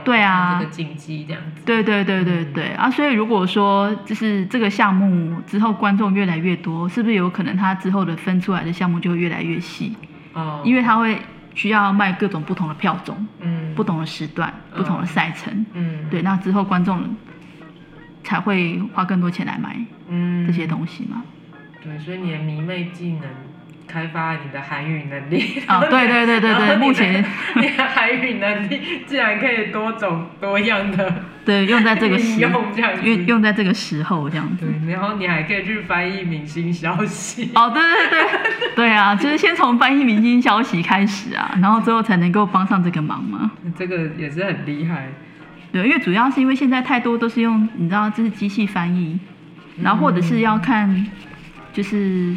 [0.06, 9.98] 对啊，这个竞技这样子，对对对对对啊，所以如果说就是这个项目之后观众越来越多，是不是有可能他之后的分出来的项目就会越来越细？
[10.32, 11.22] 哦，因为他会
[11.56, 17.16] 需要卖各种不同的票种，嗯，不同的时段，不同的赛程，嗯，对，那之后观众
[18.24, 21.24] 才会花更多钱来买，嗯，这些东西嘛。
[21.82, 23.24] 对，所以你的迷妹技能。
[23.94, 25.80] 开发你的韩语能力 啊！
[25.82, 27.24] 对对对对对，目前
[27.56, 31.14] 你的韩语能力竟然可以多种多样的，
[31.46, 34.66] 对，用在这个时用这样用用在这个时候这样子。
[34.66, 37.52] 对，然后你还可以去翻译明星消息。
[37.54, 43.52] 哦，对对对，对啊，就是先从翻译明星消息开始啊，然后最后才能够帮上这个忙嘛。
[43.78, 45.10] 这个也是很厉害。
[45.72, 49.20] 对，因为主要是因为现在太多都是用，你知道，这是机器翻译，
[49.82, 51.06] 然后或者是要看，
[51.72, 52.34] 就是。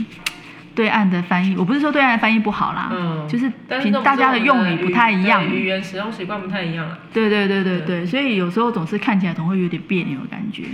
[0.77, 3.51] 对岸的翻译，我不是说对岸的翻译不好啦，嗯，就是
[3.83, 6.99] 凭大家的用语不太一样，语言使用习惯不太一样了。
[7.12, 10.65] 对对对对对，所以有时候总是看起来总会有点别扭的感觉。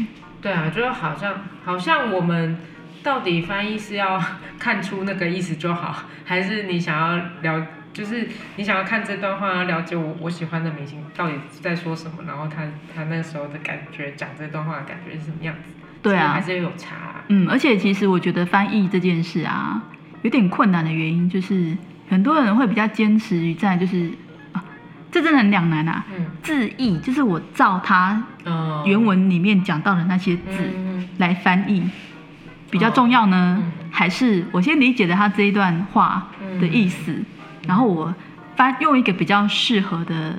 [0.43, 1.35] 对啊，就好像
[1.65, 2.59] 好像我们
[3.03, 4.21] 到底翻译是要
[4.59, 12.62] 看出那个意思就好，还是你想要了，就是你想要看这段话，要了解我我喜欢的明星到底在说什么，然后他
[12.93, 15.71] 他那时候的感觉，讲这段话的感觉是什么样子？
[16.03, 17.25] 对啊，还是有差啊。
[17.29, 19.81] 嗯，而且其实我觉得翻译这件事啊，
[20.22, 21.76] 有点困难的原因就是
[22.08, 24.11] 很多人会比较坚持于在就是。
[25.14, 26.02] 这真的很两难啊！
[26.16, 28.24] 嗯，字义就是我照他
[28.87, 30.72] 原文里面讲到的那些字
[31.18, 31.82] 来翻译，
[32.70, 37.14] 比较重要呢，还是我先理解了他这一段话的意思，
[37.66, 38.14] 然后我
[38.56, 40.35] 翻用一个比较适合的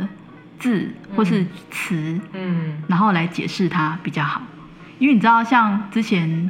[0.58, 4.42] 字或是词，嗯，然后来解释它比较好。
[4.98, 6.50] 因为你知道，像之前，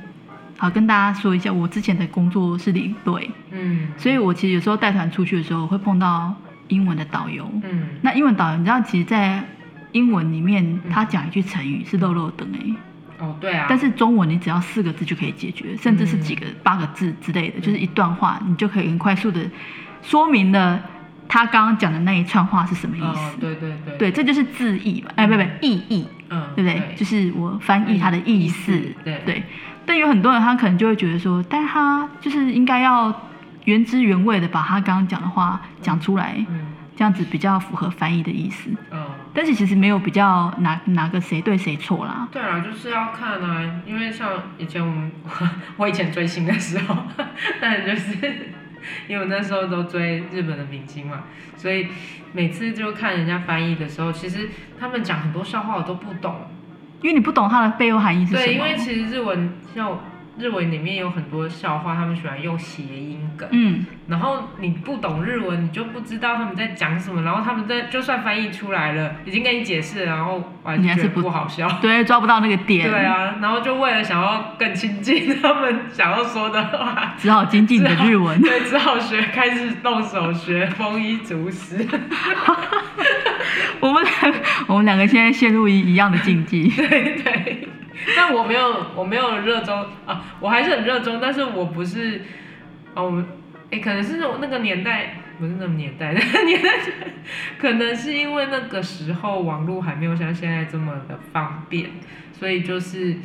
[0.57, 6.33] 好跟大家说一下，我之前的工作是领队，嗯，所以我其实有时候带团出去的时候会碰到。
[6.69, 9.43] 英文的导游，嗯，那英文导游，你知道，其实，在
[9.91, 12.75] 英文里面，他讲一句成语是漏漏等哎，
[13.19, 19.41] 哦，对啊，但是中文你只要四个字就可以解决，甚至是几个八个字之类的，就是一段话，你就可以很快速的
[20.01, 20.81] 说明了
[21.27, 23.37] 他刚刚讲的那一串话是什么意思。
[23.39, 26.95] 对对对，对，这就是字义嘛，哎，不不，意义，嗯，对不对？
[26.95, 28.71] 就是我翻译它的意思，
[29.03, 29.43] 对对。
[29.85, 33.13] 但有很多人他可能就会觉得说，但他就是应该要。
[33.65, 38.69] 原汁原味的把他刚刚讲的话讲出来，嗯，这样子比较符合翻译的意思。
[38.91, 42.27] 嗯，但是其实没有比较哪哪个谁对谁错啦。
[42.29, 45.09] 对啊，就是要看啊，因为像以前我们
[45.77, 47.05] 我以前追星的时候，
[47.61, 48.51] 但就是
[49.07, 51.23] 因为我那时候都追日本的明星嘛，
[51.55, 51.87] 所以
[52.33, 56.35] 每次就看人家翻译的时候，其实他们讲很多笑话我都不懂，
[57.03, 58.45] 因为你不懂它的背后含义是什么。
[58.45, 59.99] 对，因为其实日文像。
[60.37, 63.47] 日文里面有很多笑话，他们喜欢用谐音梗。
[63.51, 67.21] 嗯，然后你不懂日文，你就不知道他们在讲什么。
[67.21, 71.67] 然后他们在就算翻译出来了，已经跟你解释，然后完全不好笑。
[71.81, 72.89] 对，抓不到那个点。
[72.89, 78.39] 对啊，然后就为了想要更亲近他们想要说的话，只好精进的日文。
[78.41, 81.87] 对，只好学，开始动手学丰衣足食。
[83.79, 84.03] 我们
[84.67, 86.69] 我们两个现在陷入一一样的境地。
[86.69, 86.87] 对
[87.21, 87.67] 对。
[88.15, 92.21] 但我没有，我没有热衷啊，我还是很热衷，但是我不是，
[92.95, 93.25] 哦，我们，
[93.71, 96.69] 哎，可能是那个年代，不是那么年代，那 个年代，
[97.57, 101.89] 可能是因为那个时候网络还没有像现在这么的方便，
[102.31, 103.15] 所以就是，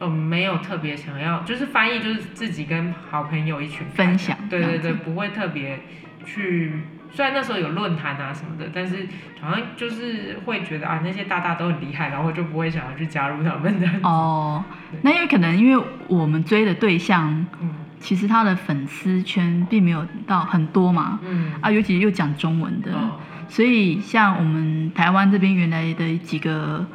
[0.00, 5.80] 嗯，没有特别想要，就是翻译，就是自己跟好朋友一群分享，对对对，不会特别
[6.24, 6.72] 去。
[7.14, 9.06] 虽然那时候有论坛啊什么的，但是
[9.40, 13.86] 好像就是会觉得啊，那些大大都很厉害，然后就不会想要去加入他们的。
[14.02, 14.64] 哦，
[15.02, 17.70] 那因为可能因为我们追的对象，嗯，
[18.00, 26.86] 其实他的粉丝圈并没有到很多嘛，嗯，啊，尤其又讲中文的，哦，所以像我们台湾这边原来的几个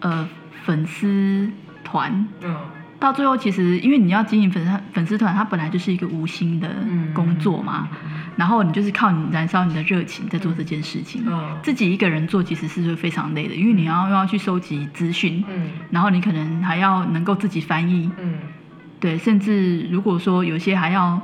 [0.00, 0.28] 呃
[0.64, 1.50] 粉丝
[1.84, 2.56] 团，嗯。
[3.00, 6.68] 到最后，其实因为你要经营粉丝粉丝团，它本来就是一个无心的
[7.14, 7.88] 工作嘛。
[8.04, 11.24] 嗯、然后你就是靠你燃烧你的热情在做这件事情。
[11.26, 18.34] 嗯、自己一个人做其实是会非常累的，因为你要又要去收集资讯，嗯、然后你可能还要能够自己翻译，嗯、
[19.00, 21.20] 对，甚至如果说有些还要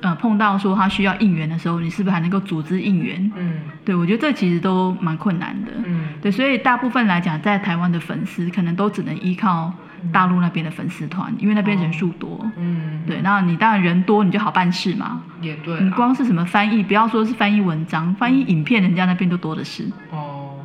[0.00, 3.30] 呃碰到说他需要应援的时候，你是不是还能够组织应援？
[3.36, 5.72] 嗯，对，我觉得这其实都蛮困难的。
[5.84, 9.70] 嗯，对，所以大部分来讲，在台湾的粉丝可能都只能依靠。
[10.12, 15.22] 大陆那边的粉丝团，因为那边人数多，哦、嗯，对，那你当然人多，你就好办事嘛。
[15.40, 19.84] 也对，你光是什么翻译，不要说是翻译文章，翻译影片，人家那边都多的是。
[20.10, 20.56] 哦，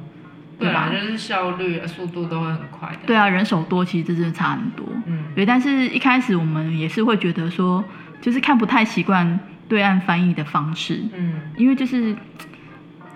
[0.57, 2.99] 对啊，就是效率、速度都会很快的。
[3.05, 4.85] 对啊，人手多，其实这真的差很多。
[5.05, 7.83] 嗯，对，但是一开始我们也是会觉得说，
[8.21, 11.03] 就是看不太习惯对岸翻译的方式。
[11.13, 12.15] 嗯，因为就是，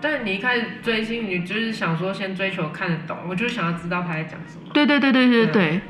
[0.00, 4.70] 但你一开始追星，你就是想说先追求看得懂，我就想要知道他在讲什么。
[4.72, 5.52] 对对对对对对。
[5.52, 5.80] 对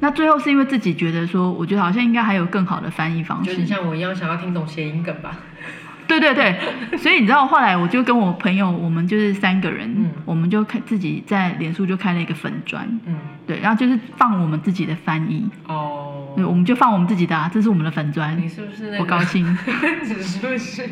[0.00, 3.52] 那最后是因为自己觉得说，我觉得好像应该还有更好的翻译方式。
[3.52, 5.36] 就是像我一样想要听懂谐音梗吧。
[6.06, 6.58] 对对对，
[6.96, 13.14] 所以你知道后来我就跟我朋友，我们就是三个人，嗯、我们就开自己在脸书就开了一个粉砖，嗯，
[13.46, 15.46] 对，然后就是放我们自己的翻译。
[15.66, 16.14] 哦。
[16.34, 18.40] 对，我们就放我们自己的，啊，这是我们的粉砖。
[18.40, 19.00] 你是不是那个？
[19.00, 19.44] 我高兴。
[20.02, 20.88] 你是不是？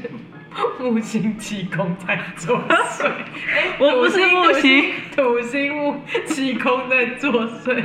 [0.81, 3.11] 木星气功在作祟，
[3.79, 7.83] 我不是木星，土星木气功在作祟，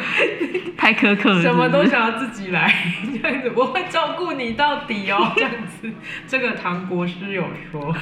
[0.77, 2.73] 太苛刻了，什么都想要自己来，
[3.21, 5.91] 这样子我会照顾你到底哦，这样子，
[6.27, 7.95] 这个唐国师有说，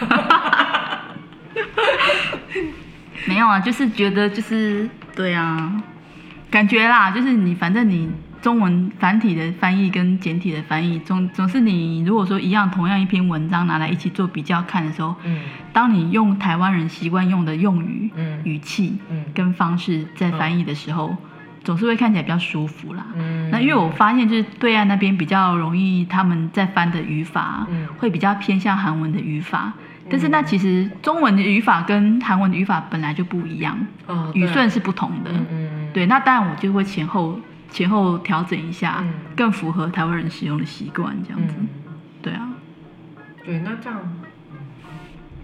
[3.26, 5.72] 没有啊，就是觉得就是对啊，
[6.52, 8.10] 感觉啦，就是你反正你
[8.42, 15.42] 中文繁体的翻译跟简体的翻译，总总是你如果说一样同样一篇文章拿来一起做比较看的时候，嗯，
[15.74, 21.18] 当你用台湾人习惯用的用语、嗯、语气、嗯，跟方式在翻译的时候，嗯、
[21.64, 23.06] 总是会看起来比较舒服啦。
[23.16, 29.74] 嗯，那因为我发现就是对岸那边比较容易，他们在翻的语法，嗯，会比较偏向韩文的语法。
[30.12, 33.78] 但是那其实中文的语法跟韩文的语法本来就不一样，
[34.08, 35.30] 哦、语顺是不同的。
[35.52, 37.40] 嗯，对，那当然我就会前后
[37.70, 41.56] 前后调整一下，嗯、更符合台湾人使用的习惯这样子。
[41.60, 41.68] 嗯、
[42.22, 42.50] 对啊，
[43.46, 44.02] 对，那这样，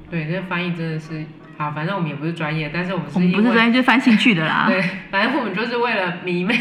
[0.09, 1.25] 对，这个翻译真的是。
[1.57, 4.65] 好，反正我们也不是专业，但是我们是我们不是专业，就是翻兴趣的啦。
[4.67, 6.53] 对，反正我们就是为了迷妹，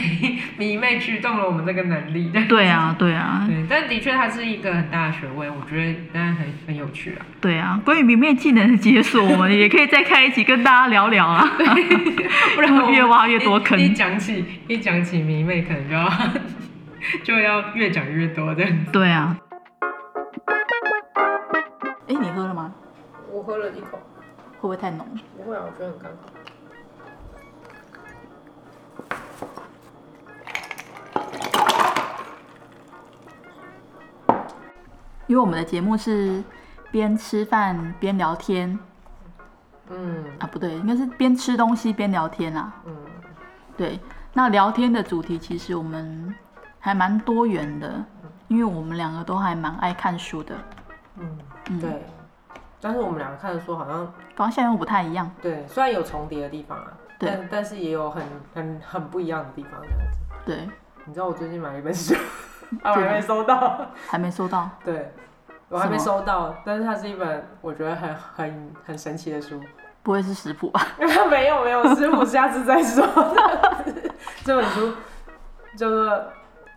[0.57, 2.31] 迷妹驱动了我们这个能力。
[2.49, 3.45] 对啊，对啊。
[3.49, 7.27] 对，但的确它是一个很大的学问，我觉得当然很很有趣啊。
[7.41, 11.45] 对啊，关于迷妹技能的解锁，我们也可以再开一集跟大家聊聊啊。
[12.55, 13.77] 不然越挖越多坑。
[13.77, 16.13] 一讲起一讲起迷妹，可能就要
[17.25, 18.65] 就要越讲越多的。
[18.93, 19.37] 对啊。
[22.07, 22.73] 哎，你喝了吗？
[23.33, 23.99] 我喝了一口。
[24.65, 25.07] 会不会太浓？
[25.37, 26.17] 不会啊，我觉得很刚好。
[35.27, 36.43] 因为我们的节目是
[36.91, 38.79] 边吃饭边聊天。
[39.91, 40.25] 嗯。
[40.39, 42.73] 啊，不对，应该是边吃东西边聊天啊。
[42.87, 42.97] 嗯。
[43.77, 44.01] 对，
[44.33, 46.35] 那聊天的主题其实我们
[46.81, 48.03] 还蛮多元的，
[48.49, 50.57] 因为我们两个都还蛮爱看书的。
[51.19, 51.39] 嗯，
[51.79, 52.03] 对。
[52.85, 55.31] 但是我们两个看的书好像方向又不太一样。
[55.41, 58.23] 对，虽然有重叠的地方啊，但但是也有很
[58.55, 60.19] 很很不一样的地方这样子。
[60.45, 60.69] 对，
[61.07, 62.15] 你知道我最近买了一本书，
[62.85, 64.69] 啊，我还没收到， 还没收到。
[64.85, 65.15] 对，
[65.71, 69.59] 我还没收到，但是它是一本我觉得很很很神奇的书。
[70.05, 70.87] 不会是食谱吧？
[71.31, 73.03] 没有没有，食谱下次再说。
[74.45, 74.93] 这本书
[75.75, 76.23] 就是。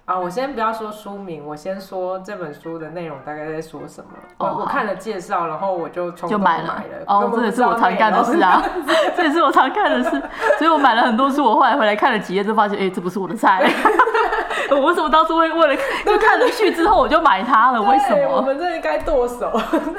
[0.07, 4.11] 啊，我先不要说书名，我先说这本书的内容大概在说什么。
[4.37, 6.81] 哦，我看了介绍，然后我就冲动买了。
[7.07, 8.63] 哦，这也是我常干的事啊，
[9.17, 10.09] 这也是我常干的事。
[10.57, 13.69] 所以我买了很多书，我后来回来看了几页，就发现，哎，这不是我的菜。
[14.71, 17.81] 我为什么当初会为了就看了序之后我就买它了？
[17.81, 18.37] 为什么？
[18.37, 19.51] 我们这应该剁手。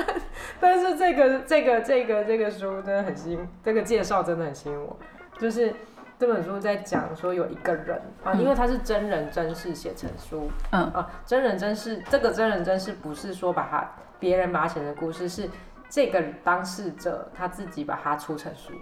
[0.59, 4.97] 但是这个这个这个这个书真的很吸引，这个介绍真的很吸引我，
[5.39, 5.75] 就是。
[6.19, 13.89] 这本书在讲说有一个人啊，因为他是真人真事写成书，嗯啊，真人真事，这个真人真事不是说把他
[14.19, 15.49] 别人把他写成故事，是
[15.89, 18.73] 这个当事者他自己把它出成书，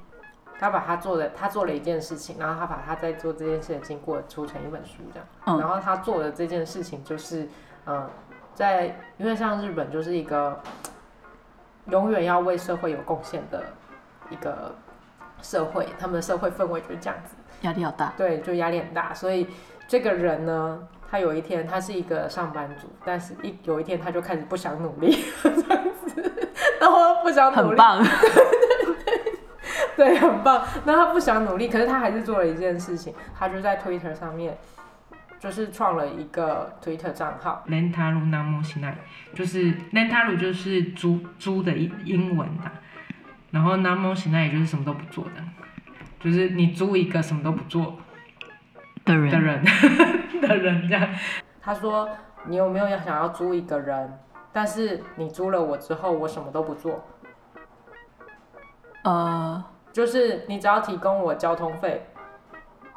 [0.58, 7.46] 他把他做的他做了一件事情，然后他把他在做这件事的经过出成一本书这样，嗯，然后他做的这件事情就是，
[7.84, 8.08] 嗯，
[8.54, 10.58] 在因为像日本就是一个
[11.90, 13.62] 永远要为社会有贡献的
[14.30, 14.74] 一个。
[15.42, 18.12] 社会，他们的社会氛围就是这样子，压力好大。
[18.16, 19.14] 对，就压力很大。
[19.14, 19.46] 所以
[19.86, 26.48] 这个人呢，他有一天他是一个上班族，但是一有一天他就开始不想努力， 这样子，
[26.80, 27.68] 然后不想努力。
[27.68, 28.04] 很棒。
[29.96, 30.62] 对，很棒。
[30.84, 34.58] 那他不想努力，可是他还是做了一件事情，他就在 Twitter 上面，
[35.38, 37.64] 就是创了一个 Twitter 账号。
[37.66, 38.92] l e n t a r u Namoshi
[39.34, 42.72] 就是 l e n t a r u 就是猪猪的英英文啊。
[43.50, 43.94] 然后那
[44.42, 45.42] 也就是什么都不做的，
[46.20, 47.96] 就是你租一个什么都不做
[49.04, 49.64] 的人的人
[50.42, 51.08] 的人这样。
[51.60, 52.08] 他说
[52.46, 54.18] ：“你有没有要想要租一个人？
[54.52, 57.02] 但是你租了我之后，我什么都不做。
[59.04, 62.06] 呃，就是你只要提供我交通费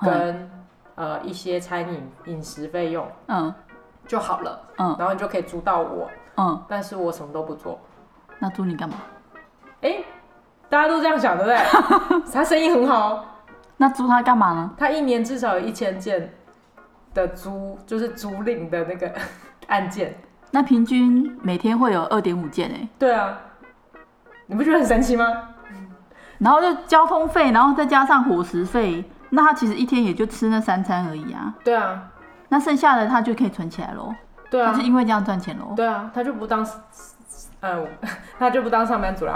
[0.02, 0.52] 跟、嗯、
[0.96, 3.54] 呃一些餐饮饮食费用，嗯，
[4.08, 7.80] 就好了，嗯，然后你就可以租到我，嗯，但是我什么都不做。
[8.40, 8.96] 那租你干嘛？
[9.82, 10.04] 哎。”
[10.70, 12.22] 大家都这样想，对不对？
[12.32, 13.26] 他生意很好，
[13.78, 14.72] 那租他干嘛呢？
[14.78, 16.32] 他一年至少有一千件
[17.14, 19.12] 的租，就是租赁的那个
[19.68, 20.16] 案件。
[20.52, 22.88] 那平均每天会有二点五件哎。
[22.98, 23.38] 对啊，
[24.48, 25.26] 你不觉得很神奇吗？
[26.40, 31.54] 然后就交通费，然后再加上伙食费，那他其实一天也就吃那三餐而已啊。
[31.64, 32.10] 对啊，
[32.50, 34.14] 那剩下的他就可以存起来喽。
[34.50, 35.74] 对啊，他是因为这样赚钱喽。
[35.76, 36.66] 对啊，他就不当，
[37.60, 37.86] 呃，
[38.40, 39.36] 他就不当上班族啦。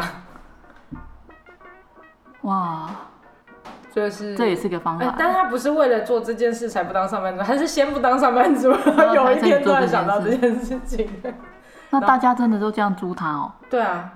[2.43, 2.89] 哇，
[3.91, 8.69] 就是这也是个方法，欸，但他不是为了做这件事才不当上班族，还是先不当上班族，
[9.13, 11.09] 有一天突然想到这件事情。
[11.89, 13.51] 那大家真的都这样租他哦？
[13.69, 14.11] 对啊，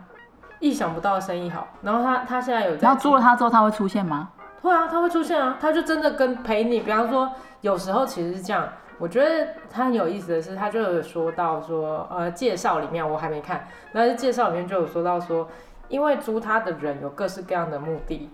[0.59, 1.67] 意想不到的生意好。
[1.83, 4.29] 然后他他现在有，然后租了他之后他会出现吗？
[4.61, 6.79] 会啊，他会出现啊，他就真的跟陪你。
[6.79, 8.67] 比方说，有时候其实是这样，
[8.97, 15.47] 我觉得他很有意思的是，他就有说到说，呃，介绍里面我还没看，但是介绍里面就有说到说。
[15.89, 18.29] 因为租他的人有各式各样的目的，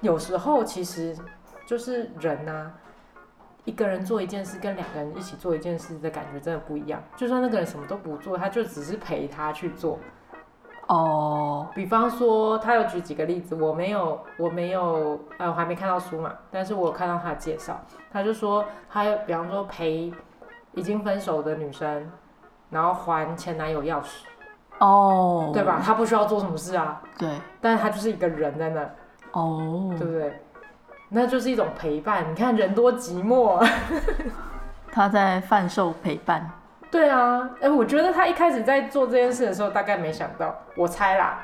[0.00, 1.16] 有时候其实
[1.66, 2.74] 就是人呐、啊，
[3.64, 7.02] 一个人做一件事跟两个人一起做一件事的感觉真的不一样。
[7.16, 9.98] 就算那个人什么都不做，他就只是陪他去做。
[10.88, 20.12] 哦，比方说，他有举几个例子，我没有，我没有，呃，我还没看到书嘛，但是我有看到他介绍，他就说，他比方说陪
[20.74, 22.08] 已经分手的女生，
[22.70, 24.26] 然后还前男友钥匙，
[24.78, 25.80] 哦，对吧？
[25.84, 27.28] 他不需要做什么事啊，对，
[27.60, 28.80] 但是他就是一个人在那，
[29.32, 30.40] 哦，对不对？
[31.08, 33.64] 那就是一种陪伴，你看人多寂寞，
[34.90, 36.50] 他在贩售陪伴。
[36.90, 41.40] 对啊，哎，我觉得他一开始在做这件事的时候，大概没想到，我猜啦。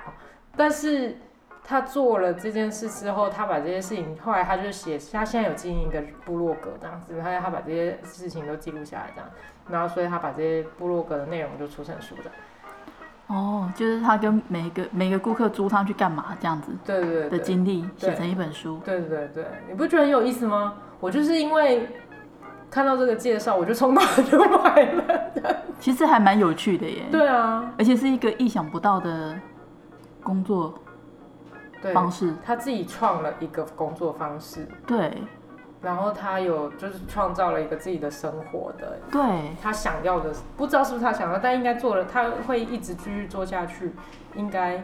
[0.56, 1.16] 但是
[1.64, 9.30] 他做了这件事之后，他把这些事情，后来他就写，他现在有经营一个部落格这样子，他他把这些事情都记录下来这样，
[9.68, 12.30] 然后所以他把这些部落格的内容就出成书的。
[13.32, 18.80] 哦，就是他跟每个每个顾客租他去干嘛这样子，对对对，的经历写成一本书。
[18.84, 20.74] 对对对对，你不觉得很有意思吗？
[21.00, 21.88] 我就是因为。
[22.70, 25.32] 看到这个介绍，我就冲动 就买了。
[25.78, 27.02] 其实还蛮有趣的耶。
[27.12, 29.38] 对啊，而且是一个意想不到的
[30.22, 30.72] 工作
[31.92, 32.34] 方式。
[32.42, 34.66] 他自己创了一个工作方式。
[34.86, 35.22] 对。
[35.82, 38.98] 然后他有就是创造了一个自己的生活的。
[39.10, 39.20] 对。
[39.60, 43.92] 他想要的，不知道是不是他想要，但应该做了，他会一直继续做下去，
[44.34, 44.82] 应该。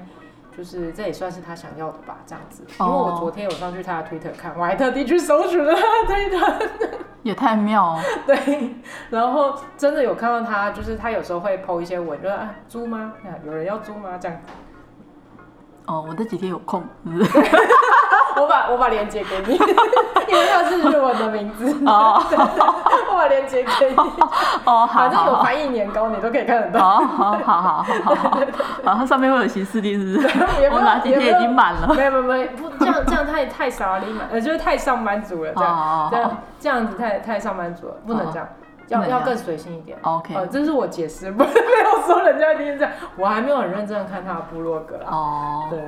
[0.57, 2.65] 就是这也算是他想要的吧，这样子。
[2.81, 8.01] 因为我昨天有上去他的推特看，我还特地去搜寻了他的推特， 也太妙哦。
[8.27, 8.75] 对，
[9.09, 13.13] 然后真的有看到他，就是他有时候会 po 一些文，就是啊租吗？
[13.47, 14.19] 有人要租吗？
[14.21, 14.53] 这样子。
[15.87, 16.83] 哦，我这几天有空。
[18.41, 19.55] 我把我把链接给你，
[20.29, 21.71] 因为他是日文的名字。
[21.87, 22.23] 哦，
[23.11, 23.97] 我把链接给你。
[24.65, 26.81] 哦，反正有翻译年糕，你都可以看得到。
[26.81, 28.41] 好好好好好好。
[28.83, 30.69] 然后 上面会有形式地，是不是？
[30.71, 31.95] 我哪几天已经满了。
[31.95, 38.49] 没有没有没有，不这样这样太太傻了，呃，就是太上班族了，这样这样这样子太太上班族了，不能这样，
[38.89, 39.99] 要要更随性一点。
[40.03, 40.35] OK。
[40.35, 45.07] 呃，这是我解释，不是没有说人家一定这样，我还没有很认真的看他的部落格啦。
[45.11, 45.67] 哦。
[45.71, 45.79] 对。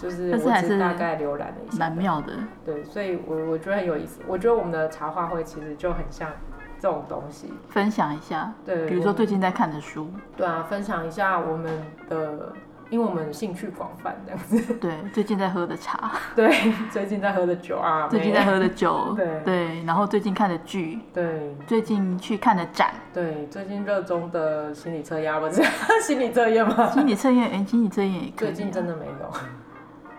[0.00, 2.32] 就是，我只大概浏览了一下，蛮妙的。
[2.64, 4.20] 对，所以我我觉得很有意思。
[4.26, 6.30] 我觉得我们的茶话会其实就很像
[6.78, 8.52] 这种东西，分享一下。
[8.64, 10.10] 对，比如说最近在看的书。
[10.36, 11.70] 对啊，分享一下我们
[12.08, 12.52] 的。
[12.90, 14.74] 因为我们兴趣广泛，这样子。
[14.82, 16.10] 对，最近在喝的茶。
[16.34, 16.52] 对，
[16.90, 18.08] 最近在喝的酒啊。
[18.10, 19.14] 最近在喝的酒。
[19.14, 20.98] 对对，然后最近看的剧。
[21.14, 21.54] 对。
[21.68, 22.92] 最近去看的展。
[23.14, 25.62] 对，最近热衷的心理测验，不是
[26.02, 26.90] 心理测验吗？
[26.90, 28.32] 心理测验，哎，心理测验。
[28.36, 29.30] 最近真的没有。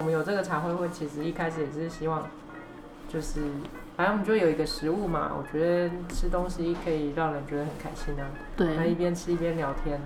[0.01, 2.27] 我们有这个茶会会，其实一开始也是希望，
[3.07, 3.39] 就是
[3.95, 8.25] 反正我们就有一个食物嘛，我觉得吃东西可以让人觉得很开心啊。
[8.57, 8.75] 对。
[8.75, 10.01] 那一边吃一边聊天。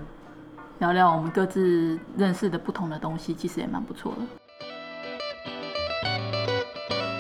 [0.80, 4.18] 聊聊我们各自认识的不同的东西，其实也蛮不错的。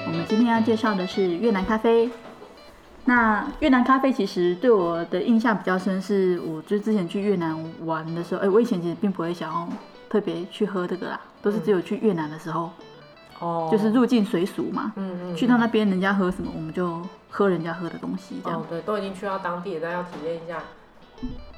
[0.07, 2.09] 我们今天要介绍的是越南咖啡。
[3.05, 9.65] 那越南咖啡其实对我的印象比较深，是我就之前去越南玩的时候，哎，我以前其实并不会想要
[10.09, 12.71] 特别去喝这个啦，都是只有去越南的时候，
[13.39, 18.59] 哦、嗯，就是入境随俗嘛，嗯嗯，嗯，去到那边人家喝什么，我们就喝人家喝的东西，这样。
[18.59, 20.57] 哦，对，都已经去到当地了，但要体验一下。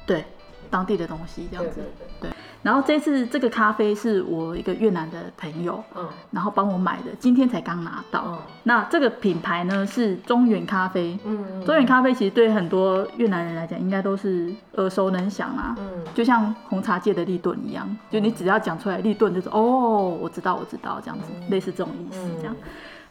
[0.04, 0.26] 对。
[0.68, 1.90] 当地的东西这样子，对，对，
[2.20, 2.36] 对，对。
[2.60, 8.24] 然后这次这个咖啡是我一个越南的朋友，嗯，然后帮我买的，今天才刚拿到。
[8.26, 22.56] 嗯，那这个品牌呢是中原咖啡，嗯，中原咖啡其实对很多越南人来讲应该都是耳熟能详啊，嗯，就像红茶界的立顿一样，就你只要讲出来立顿就是哦，我知道我知道这样子，嗯，类似这种意思这样。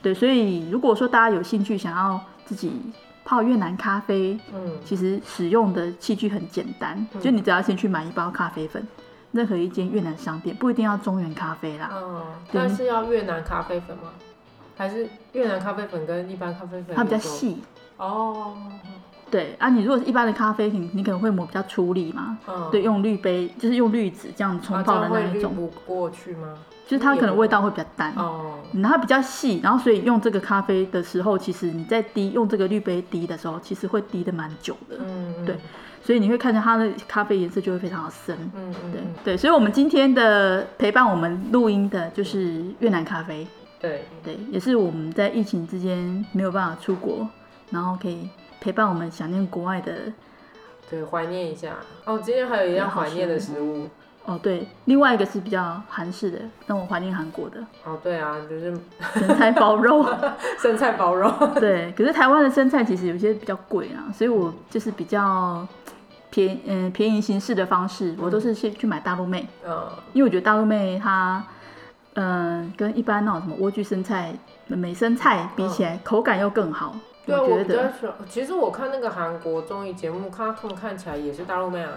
[0.02, 2.72] 对，所以如果说大家有兴趣想要自己。
[3.28, 8.88] 泡越南咖啡，嗯，其实使用的器具很简单，嗯，就你只要先去买一包咖啡粉，
[9.34, 12.24] 任何一间越南商店，不一定要中原咖啡啦，嗯，
[12.54, 14.04] 但是要越南咖啡粉吗？
[14.78, 16.96] 还是越南咖啡粉跟一般咖啡粉？
[16.96, 17.58] 它比较细
[17.98, 18.56] 哦。
[19.30, 26.54] 对啊，你如果是一般的咖啡，你你可能会磨比较粗力嘛，嗯，对，用滤杯就是用滤纸这样冲泡的那一种，滤不过去吗？
[26.88, 28.14] 就是它可能味道会比较淡。
[28.16, 35.56] 哦，然后它比较细，然后所以用这个咖啡的时候，其实你在滴用这个滤杯滴的时候，其实会滴的蛮久的，嗯，对，
[36.02, 39.02] 所以你会看见它的咖啡颜色就会非常的深，嗯嗯，对。
[39.26, 43.46] 对，所以我们今天的陪伴我们录音的就是越南咖啡，
[43.82, 44.06] 对。
[44.24, 47.28] 对，也是我们在疫情之间没有办法出国，
[47.70, 48.30] 然后可以
[48.62, 49.94] 陪伴我们想念国外的，
[50.90, 51.74] 对，怀念一下。
[52.06, 53.90] 哦，今天还有一样怀念的食物。
[54.28, 57.62] 哦，对，另外一个是比较韩式的，让我怀念韩国的。
[57.86, 58.78] 哦，对啊，就是
[59.14, 60.06] 生菜包肉，
[60.60, 61.32] 生菜包肉。
[61.56, 65.66] 对，可是台湾的生菜其实有些比较贵啊，所以我就是比较
[66.30, 69.48] 便嗯便宜形式的方式，我都是先去买大陆妹。
[69.66, 69.88] 嗯。
[70.12, 71.42] 因为我觉得大陆妹它
[72.16, 74.34] 嗯跟一般那种什么莴苣生菜、
[74.68, 76.98] 美生菜比起来，口感又更好。
[77.26, 78.14] 对啊，我比较喜欢。
[78.28, 81.92] 其实我看那个韩国综艺节目，看他们看起来也是大陆妹啊，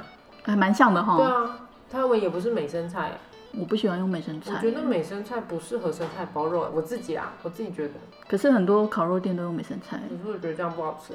[0.45, 1.17] 还蛮像的哈。
[1.17, 1.57] 对啊，
[1.91, 3.13] 他们也不是美生菜。
[3.59, 4.53] 我不喜欢用美生菜。
[4.55, 7.95] 我觉得美生菜不适合生菜包肉，我自己啊，我自己觉得。
[8.29, 10.01] 可是很多烤肉店都用美生菜。
[10.09, 11.15] 可是我觉得这样不好吃。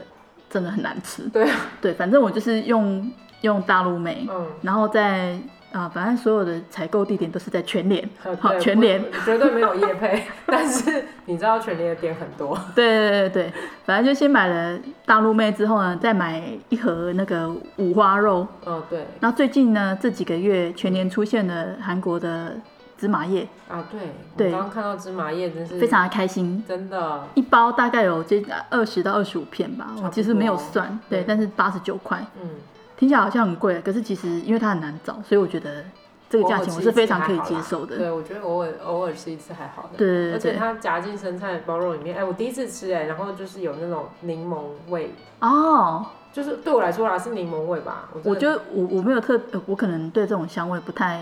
[0.50, 1.30] 真的很难吃。
[1.30, 1.72] 对啊。
[1.82, 3.12] 对，反正我就是用
[3.42, 5.40] 用大陆美，嗯，然后再。
[5.76, 8.10] 啊，反正所有的采购地点都是在全联，
[8.40, 12.58] 好，全联绝对没有业配，但是你知道全联的店很多。
[12.74, 13.54] 对对对对，
[13.84, 18.48] 反正就先买了大陆妹之后呢，再买一盒那个五花肉。
[18.64, 19.06] 哦，对。
[19.20, 22.56] 然后最近呢，这几个月全联出现了韩国的
[22.98, 23.46] 芝麻叶。
[23.68, 24.00] 啊，对。
[24.38, 24.52] 对。
[24.52, 27.28] 刚刚看到芝麻叶真是非常的开心，真的。
[27.34, 32.26] 一包大概有这二十到二十五片吧，我其实没有算，对，但是八十九块。
[32.42, 32.50] 嗯。
[32.98, 35.84] 听起来好像很贵，可是其实因为它很难找，所以我觉得
[36.30, 37.98] 这个价钱我是非常可以接受的。
[37.98, 39.98] 对，我觉得偶尔偶尔吃一次还好的。
[39.98, 48.10] 对，对，对，而且它夹进生菜包肉里面，哎，我第一次吃哎，然后就是有那种柠檬味哦，就是对我来说啦是柠檬味吧。
[48.14, 51.22] 我，我觉得我我没有特，我可能对这种香味不太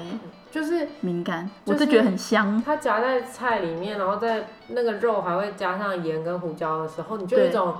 [0.51, 2.61] 就是敏感，我是觉得很香。
[2.63, 7.75] 它夹在菜里面，然后在那个肉还会加上盐跟胡椒的时候，你就有一种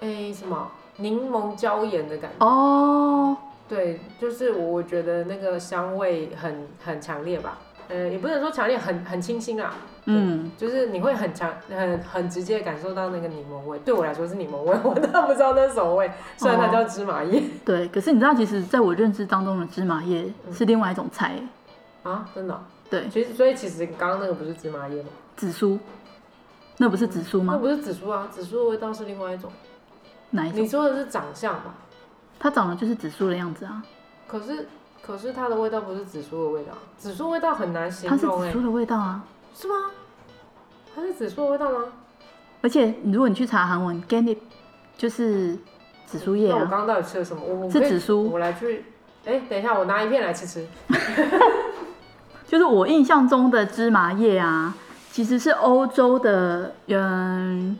[0.00, 0.70] 哎什么？
[0.96, 2.46] 柠檬椒盐的感觉。
[2.46, 3.36] 哦，
[3.68, 9.74] 对，就是我我觉得那个香味很很强烈吧，呃，也不能说强烈，很很清新啊，
[10.04, 21.40] 嗯，就是你会很强很很直接感受到那个柠檬味，对我来说是柠檬味，我倒不知道那是什么味，虽然它叫芝麻叶，对，可是你知道，其实在我认知当中的芝麻叶是另外一种菜，
[22.02, 25.08] 啊，真的，对，其实所以其实刚刚那个不是芝麻叶吗？
[25.36, 25.78] 紫苏，
[26.76, 27.54] 那不是紫苏吗？
[27.54, 29.50] 那不是紫苏啊，紫苏的味道是另外一种。
[30.52, 31.74] 你说的是长相吧？
[32.38, 33.82] 它长得就是紫苏的样子啊。
[34.26, 34.68] 可是，
[35.00, 36.72] 可是它的味道不是紫苏的味道。
[36.98, 38.18] 紫苏味道很难形容。
[38.18, 39.24] 它是紫苏的味道啊。
[39.54, 39.74] 是吗？
[40.94, 41.84] 它是紫苏的味道吗？
[42.62, 44.38] 而且，如果你去查韩文，ganip
[44.96, 45.56] 就是
[46.06, 46.56] 紫苏叶啊。
[46.58, 47.42] 那我刚刚到底吃了什么？
[47.44, 48.30] 我是紫苏。
[48.30, 48.84] 我来去，
[49.24, 50.66] 哎，等一下，我拿一片来吃吃。
[52.46, 54.74] 就是我印象中的芝麻叶啊，
[55.10, 57.78] 其实是欧洲的，嗯，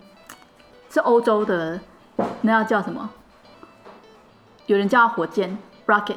[0.91, 1.81] 是欧洲的。
[2.43, 3.11] 那要叫什么？
[4.67, 6.17] 有人叫火箭 （rocket），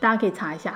[0.00, 0.74] 大家可以查一下。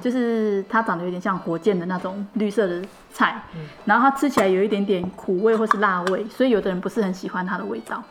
[0.00, 2.82] 就是它长得有点像火箭的那种绿色的
[3.12, 3.40] 菜，
[3.84, 8.02] 然后它吃起来有一点点苦味或是辣味，所以有的人不是很喜欢它的味道。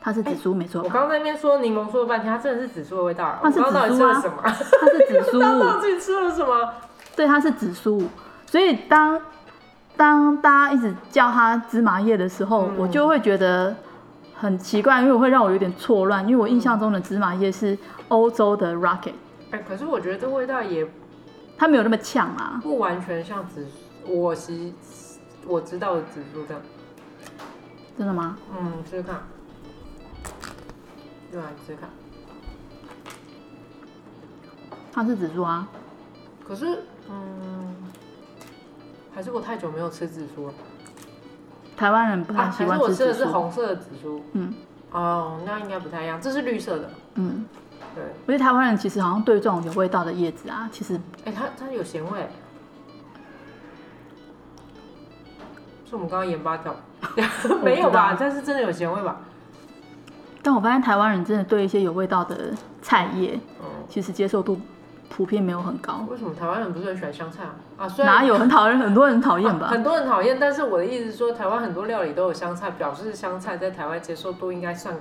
[0.00, 0.82] 它是紫苏，没错。
[0.84, 3.40] 我刚刚在那边说柠檬说了半天，它真的是紫苏的味道。
[3.42, 4.22] 它是紫苏啊？
[4.42, 5.40] 它是紫苏。
[5.40, 6.74] 他到底吃了什么？
[7.16, 8.08] 对，它是紫苏。
[8.46, 9.20] 所以当。
[9.96, 13.74] 当大家一直叫它芝麻叶的时候，嗯、我就会觉得
[14.34, 17.78] 很奇怪，因为我会让我有点错乱，因为我印象中的芝麻叶是
[18.08, 19.14] 欧洲的 rocket。
[19.50, 20.86] 哎、欸，可是我觉得这味道也，
[21.56, 23.66] 它没有那么呛啊，不完全像紫，
[24.06, 24.74] 我其
[25.46, 26.62] 我知道的紫苏这样。
[27.96, 28.36] 真的吗？
[28.52, 29.22] 嗯，试试看。
[31.30, 31.88] 对啊，试试看。
[34.92, 35.66] 它是紫苏啊。
[36.46, 37.74] 可是，嗯。
[39.16, 40.52] 还是我太久没有吃紫苏了。
[41.74, 44.22] 台湾人不太喜欢吃还是我吃的是红色的紫苏。
[44.34, 44.52] 嗯。
[44.92, 46.20] 哦，那应该不太一样。
[46.20, 46.90] 这是绿色的。
[47.14, 47.46] 嗯。
[47.94, 48.04] 对。
[48.26, 50.96] 我觉得台湾人其实好像对这种有味道的叶子啊，其实。
[51.24, 52.28] 哎、欸，它它有咸味。
[55.88, 56.76] 是我们刚刚盐巴掉？
[57.64, 58.14] 没有吧？
[58.20, 59.16] 但是真的有咸味吧？
[60.42, 62.52] 但我发现台湾人真的对一些有味道的
[62.82, 63.40] 菜叶，
[63.88, 64.60] 其实接受度。
[65.08, 66.04] 普遍没有很高。
[66.10, 67.54] 为什么台湾人不是很喜欢香菜啊？
[67.78, 68.78] 啊，哪有很讨厌？
[68.78, 69.68] 很多人讨厌吧？
[69.72, 74.94] 很多人讨厌，但是我的意思是说，台湾很多料理都有香菜，表示香菜在台湾接受度应该算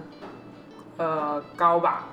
[0.97, 2.05] 呃高吧？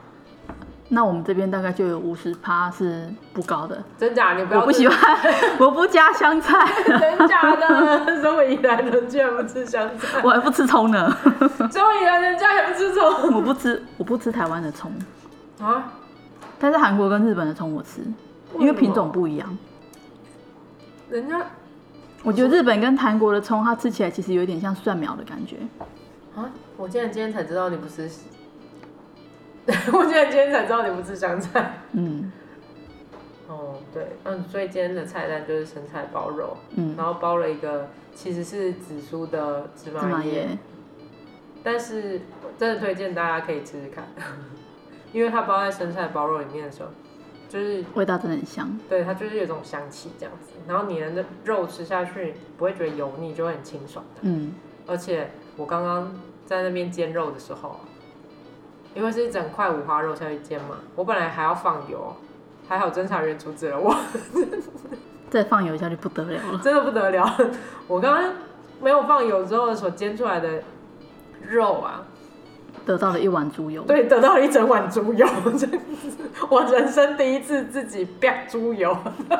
[0.94, 3.82] 那我们这边大概就有五十趴是不高的。
[3.96, 4.34] 真假？
[4.34, 4.98] 你不要我不喜欢，
[5.58, 6.66] 我不加香菜。
[6.86, 8.20] 真假的？
[8.20, 10.20] 身为宜兰人居然不吃香菜？
[10.22, 11.16] 我还不吃葱呢。
[11.70, 13.32] 身为宜兰人家还不吃葱？
[13.34, 14.92] 我不吃，我不吃台湾的葱
[15.62, 15.82] 啊。
[16.62, 18.02] 但是韩国跟日本的葱我吃，
[18.56, 19.58] 因为品种不一样。
[21.10, 21.44] 人家，
[22.22, 25.56] 我觉得日本跟韩国的葱，它吃起来其实有一点像蒜苗的感觉。
[26.36, 26.48] 啊！
[26.76, 28.08] 我竟然今天才知道你不吃，
[29.92, 31.80] 我竟然今天才知道你不吃香菜。
[31.94, 32.30] 嗯。
[33.48, 40.56] 哦，对，嗯，所以今天的菜单就是生菜包肉，嗯，然后包了一个其实是紫苏的芝麻叶，
[41.64, 44.04] 但是我真的推荐大家可以吃吃看。
[45.12, 46.88] 因为它包在生菜包肉里面的时候，
[47.48, 48.78] 就是味道真的很香。
[48.88, 50.52] 对，它就是有种香气这样子。
[50.66, 54.20] 然后你的肉吃下去不会觉得油腻，就会很清爽的。
[54.22, 54.54] 嗯。
[54.86, 56.12] 而且我刚刚
[56.44, 57.78] 在那边煎肉的时候，
[58.94, 62.16] 因为是一整块五花肉下去煎嘛，我本来还要放油，
[62.68, 63.94] 还好侦查员阻止了我。
[65.30, 67.26] 再放油下去不得了了，真的不得了。
[67.86, 68.32] 我刚刚
[68.82, 70.62] 没有放油之后所煎出来的
[71.48, 72.04] 肉啊，
[72.84, 73.82] 得到了一碗猪油。
[73.82, 75.26] 对，得到了一整碗猪油，
[76.48, 78.96] 我人生第一次自己煸猪油，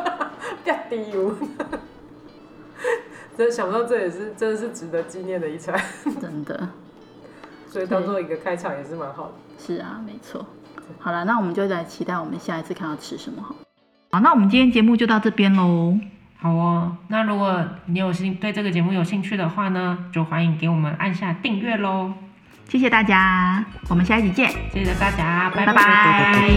[0.65, 1.35] 煸低油。
[3.37, 5.75] 真想不到这也是真的是值得纪念的一餐，
[6.21, 6.69] 真的。
[7.67, 9.33] 所以当做一个开场也是蛮好的。
[9.59, 10.45] 是啊，没错。
[10.99, 13.55] 好了，那我们就来期待我们下一次看到吃什么好。
[14.11, 15.97] 好，那我们今天节目就到这边喽。
[16.37, 22.13] 好哦，那如果你有兴对这个节目有兴趣的话呢，就欢迎给我们按下订阅喽。
[22.73, 24.51] 谢谢大家，我们下期见。
[24.73, 26.49] 谢谢大家，拜拜。